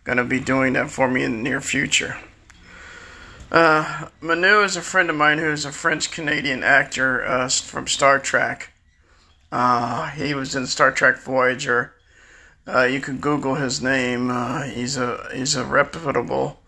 going 0.03 0.19
to 0.19 0.25
be 0.25 0.41
doing 0.41 0.73
that 0.73 0.91
for 0.91 1.09
me 1.09 1.23
in 1.23 1.37
the 1.37 1.43
near 1.43 1.61
future. 1.61 2.17
Uh, 3.53 4.09
Manu 4.23 4.63
is 4.63 4.77
a 4.79 4.81
friend 4.81 5.11
of 5.11 5.17
mine 5.17 5.37
who's 5.37 5.67
a 5.67 5.73
French 5.73 6.11
Canadian 6.11 6.65
actor 6.65 7.23
uh, 7.23 7.51
from 7.51 7.87
Star 7.87 8.19
Trek. 8.19 8.73
Uh, 9.53 10.09
he 10.09 10.33
was 10.33 10.57
in 10.57 10.67
Star 10.67 10.91
Trek 10.91 11.19
Voyager. 11.19 11.93
Uh, 12.67 12.85
you 12.85 12.99
can 12.99 13.19
Google 13.19 13.57
his 13.57 13.83
name. 13.83 14.31
Uh, 14.31 14.63
he's 14.63 14.97
a 14.97 15.29
he's 15.35 15.55
a 15.55 15.67
reputable 15.67 16.61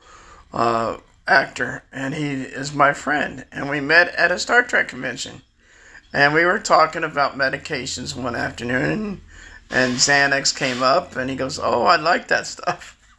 uh, 0.53 0.99
actor, 1.27 1.85
and 1.91 2.13
he 2.13 2.33
is 2.33 2.75
my 2.75 2.93
friend. 2.93 3.47
And 3.51 3.71
we 3.71 3.81
met 3.81 4.09
at 4.17 4.31
a 4.31 4.39
Star 4.39 4.63
Trek 4.63 4.89
convention, 4.89 5.41
and 6.13 6.35
we 6.35 6.45
were 6.45 6.59
talking 6.59 7.03
about 7.03 7.39
medications 7.39 8.15
one 8.15 8.37
afternoon. 8.37 9.23
And 9.71 9.95
Xanax 9.95 10.55
came 10.55 10.83
up, 10.83 11.17
and 11.17 11.31
he 11.31 11.37
goes, 11.37 11.59
"Oh, 11.59 11.85
I 11.85 11.97
like 11.97 12.29
that 12.29 12.47
stuff." 12.47 13.01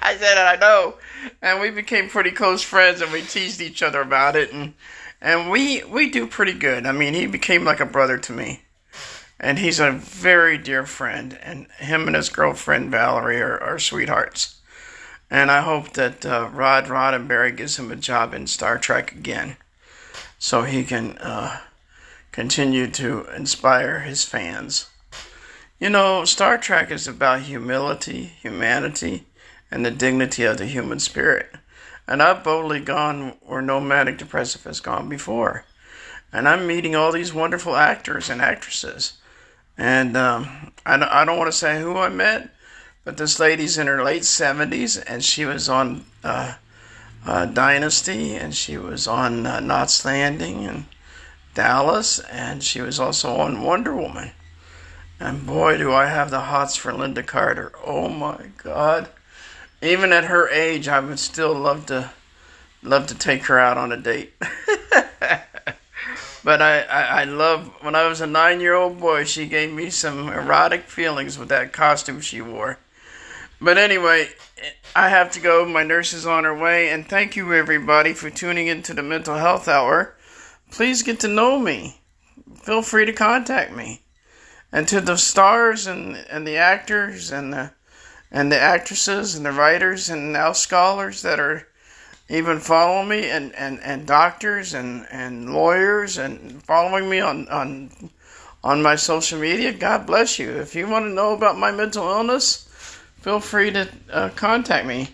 I 0.00 0.16
said, 0.16 0.38
"I 0.38 0.56
know." 0.56 0.94
And 1.42 1.60
we 1.60 1.70
became 1.70 2.08
pretty 2.08 2.30
close 2.30 2.62
friends 2.62 3.00
and 3.00 3.12
we 3.12 3.22
teased 3.22 3.60
each 3.60 3.82
other 3.82 4.00
about 4.00 4.36
it 4.36 4.52
and 4.52 4.74
and 5.20 5.50
we 5.50 5.82
we 5.84 6.10
do 6.10 6.26
pretty 6.26 6.52
good. 6.52 6.86
I 6.86 6.92
mean, 6.92 7.14
he 7.14 7.26
became 7.26 7.64
like 7.64 7.80
a 7.80 7.86
brother 7.86 8.18
to 8.18 8.32
me. 8.32 8.62
And 9.40 9.58
he's 9.58 9.78
a 9.78 9.92
very 9.92 10.58
dear 10.58 10.84
friend 10.84 11.38
and 11.42 11.68
him 11.78 12.06
and 12.08 12.16
his 12.16 12.28
girlfriend 12.28 12.90
Valerie 12.90 13.40
are, 13.40 13.58
are 13.62 13.78
sweethearts. 13.78 14.56
And 15.30 15.50
I 15.50 15.60
hope 15.60 15.92
that 15.92 16.26
uh, 16.26 16.48
Rod 16.52 16.86
Roddenberry 16.86 17.56
gives 17.56 17.78
him 17.78 17.92
a 17.92 17.96
job 17.96 18.34
in 18.34 18.46
Star 18.46 18.78
Trek 18.78 19.12
again 19.12 19.56
so 20.38 20.62
he 20.62 20.84
can 20.84 21.18
uh, 21.18 21.60
continue 22.32 22.88
to 22.88 23.26
inspire 23.36 24.00
his 24.00 24.24
fans. 24.24 24.88
You 25.78 25.90
know, 25.90 26.24
Star 26.24 26.58
Trek 26.58 26.90
is 26.90 27.06
about 27.06 27.42
humility, 27.42 28.24
humanity, 28.40 29.27
and 29.70 29.84
the 29.84 29.90
dignity 29.90 30.44
of 30.44 30.58
the 30.58 30.66
human 30.66 30.98
spirit. 30.98 31.54
And 32.06 32.22
I've 32.22 32.44
boldly 32.44 32.80
gone 32.80 33.36
where 33.42 33.60
no 33.62 33.80
manic 33.80 34.18
depressive 34.18 34.64
has 34.64 34.80
gone 34.80 35.08
before. 35.08 35.64
and 36.32 36.48
I'm 36.48 36.66
meeting 36.66 36.94
all 36.94 37.12
these 37.12 37.32
wonderful 37.32 37.76
actors 37.76 38.28
and 38.28 38.40
actresses. 38.40 39.14
And 39.76 40.16
um, 40.16 40.72
I, 40.84 40.96
don't, 40.96 41.08
I 41.08 41.24
don't 41.24 41.38
want 41.38 41.50
to 41.50 41.56
say 41.56 41.80
who 41.80 41.96
I 41.96 42.08
met, 42.08 42.50
but 43.04 43.16
this 43.16 43.38
lady's 43.38 43.78
in 43.78 43.86
her 43.86 44.02
late 44.02 44.22
70s, 44.22 45.02
and 45.06 45.24
she 45.24 45.44
was 45.44 45.68
on 45.68 46.04
uh, 46.24 46.54
uh, 47.24 47.46
Dynasty, 47.46 48.34
and 48.34 48.54
she 48.54 48.76
was 48.76 49.06
on 49.06 49.46
uh, 49.46 49.60
Knots 49.60 50.04
Landing 50.04 50.66
and 50.66 50.86
Dallas, 51.54 52.18
and 52.20 52.62
she 52.62 52.80
was 52.80 52.98
also 53.00 53.36
on 53.36 53.62
Wonder 53.62 53.94
Woman. 53.94 54.32
And 55.20 55.46
boy, 55.46 55.78
do 55.78 55.92
I 55.92 56.06
have 56.06 56.30
the 56.30 56.40
hots 56.40 56.76
for 56.76 56.92
Lynda 56.92 57.26
Carter. 57.26 57.72
Oh 57.84 58.08
my 58.08 58.50
God. 58.62 59.08
Even 59.80 60.12
at 60.12 60.24
her 60.24 60.48
age, 60.48 60.88
I 60.88 61.00
would 61.00 61.18
still 61.18 61.54
love 61.54 61.86
to 61.86 62.10
love 62.82 63.06
to 63.08 63.14
take 63.14 63.44
her 63.46 63.58
out 63.58 63.76
on 63.76 63.92
a 63.92 63.96
date. 63.96 64.32
but 66.44 66.62
I, 66.62 66.82
I, 66.82 67.02
I 67.20 67.24
love 67.24 67.72
when 67.80 67.94
I 67.94 68.06
was 68.06 68.20
a 68.20 68.26
nine 68.26 68.60
year 68.60 68.74
old 68.74 68.98
boy, 68.98 69.24
she 69.24 69.46
gave 69.46 69.72
me 69.72 69.90
some 69.90 70.28
erotic 70.28 70.84
feelings 70.84 71.38
with 71.38 71.48
that 71.50 71.72
costume 71.72 72.20
she 72.20 72.40
wore. 72.40 72.78
But 73.60 73.78
anyway, 73.78 74.28
I 74.94 75.08
have 75.08 75.32
to 75.32 75.40
go. 75.40 75.64
My 75.64 75.82
nurse 75.82 76.12
is 76.12 76.26
on 76.26 76.44
her 76.44 76.56
way. 76.56 76.90
And 76.90 77.08
thank 77.08 77.36
you, 77.36 77.52
everybody, 77.52 78.12
for 78.12 78.30
tuning 78.30 78.68
into 78.68 78.94
the 78.94 79.02
Mental 79.02 79.36
Health 79.36 79.68
Hour. 79.68 80.14
Please 80.70 81.02
get 81.02 81.20
to 81.20 81.28
know 81.28 81.58
me. 81.58 82.00
Feel 82.62 82.82
free 82.82 83.04
to 83.04 83.12
contact 83.12 83.74
me. 83.74 84.02
And 84.70 84.86
to 84.88 85.00
the 85.00 85.16
stars 85.16 85.86
and, 85.86 86.16
and 86.30 86.46
the 86.46 86.56
actors 86.56 87.32
and 87.32 87.52
the 87.52 87.72
and 88.30 88.52
the 88.52 88.60
actresses 88.60 89.34
and 89.34 89.44
the 89.46 89.52
writers 89.52 90.10
and 90.10 90.32
now 90.32 90.52
scholars 90.52 91.22
that 91.22 91.40
are 91.40 91.66
even 92.28 92.60
following 92.60 93.08
me 93.08 93.30
and, 93.30 93.54
and, 93.54 93.80
and 93.80 94.06
doctors 94.06 94.74
and, 94.74 95.06
and 95.10 95.52
lawyers 95.52 96.18
and 96.18 96.62
following 96.64 97.08
me 97.08 97.20
on, 97.20 97.48
on 97.48 97.90
on 98.62 98.82
my 98.82 98.96
social 98.96 99.38
media. 99.38 99.72
God 99.72 100.06
bless 100.06 100.38
you. 100.38 100.50
If 100.50 100.74
you 100.74 100.88
want 100.88 101.04
to 101.04 101.10
know 101.10 101.32
about 101.32 101.58
my 101.58 101.70
mental 101.70 102.08
illness, 102.08 102.68
feel 103.20 103.40
free 103.40 103.70
to 103.72 103.88
uh, 104.10 104.30
contact 104.30 104.86
me. 104.86 105.10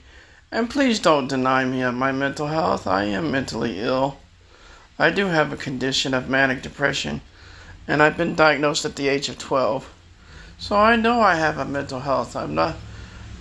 And 0.50 0.70
please 0.70 0.98
don't 1.00 1.28
deny 1.28 1.64
me 1.64 1.82
of 1.82 1.94
my 1.94 2.12
mental 2.12 2.46
health. 2.46 2.86
I 2.86 3.04
am 3.04 3.30
mentally 3.30 3.80
ill. 3.80 4.18
I 4.98 5.10
do 5.10 5.26
have 5.26 5.52
a 5.52 5.56
condition 5.56 6.14
of 6.14 6.28
manic 6.28 6.62
depression, 6.62 7.20
and 7.88 8.00
I've 8.00 8.16
been 8.16 8.36
diagnosed 8.36 8.84
at 8.84 8.94
the 8.94 9.08
age 9.08 9.28
of 9.28 9.38
12. 9.38 9.92
So 10.58 10.76
I 10.76 10.94
know 10.94 11.20
I 11.20 11.34
have 11.34 11.58
a 11.58 11.64
mental 11.64 12.00
health. 12.00 12.36
I'm 12.36 12.54
not 12.54 12.76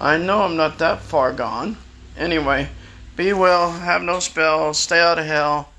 I 0.04 0.18
know 0.18 0.42
I'm 0.42 0.58
not 0.58 0.80
that 0.80 1.00
far 1.00 1.32
gone. 1.32 1.78
Anyway, 2.18 2.68
be 3.16 3.32
well, 3.32 3.72
have 3.72 4.02
no 4.02 4.20
spells, 4.20 4.78
stay 4.78 5.00
out 5.00 5.18
of 5.18 5.26
hell, 5.26 5.70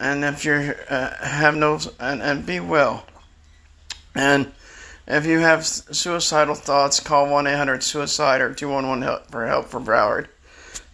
and 0.00 0.24
if 0.24 0.44
you 0.44 0.74
uh, 0.90 1.24
have 1.24 1.54
no 1.54 1.78
and, 2.00 2.20
and 2.20 2.44
be 2.44 2.58
well. 2.58 3.06
And 4.16 4.50
if 5.06 5.26
you 5.26 5.38
have 5.38 5.64
suicidal 5.64 6.56
thoughts, 6.56 6.98
call 6.98 7.28
1 7.28 7.46
800 7.46 7.84
Suicide 7.84 8.40
or 8.40 8.52
211 8.52 9.26
for 9.30 9.46
help 9.46 9.66
for 9.66 9.78
Broward. 9.78 10.26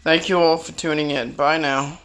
Thank 0.03 0.29
you 0.29 0.39
all 0.39 0.59
for 0.59 0.73
tuning 0.73 1.11
in. 1.11 1.33
Bye 1.33 1.57
now. 1.57 2.01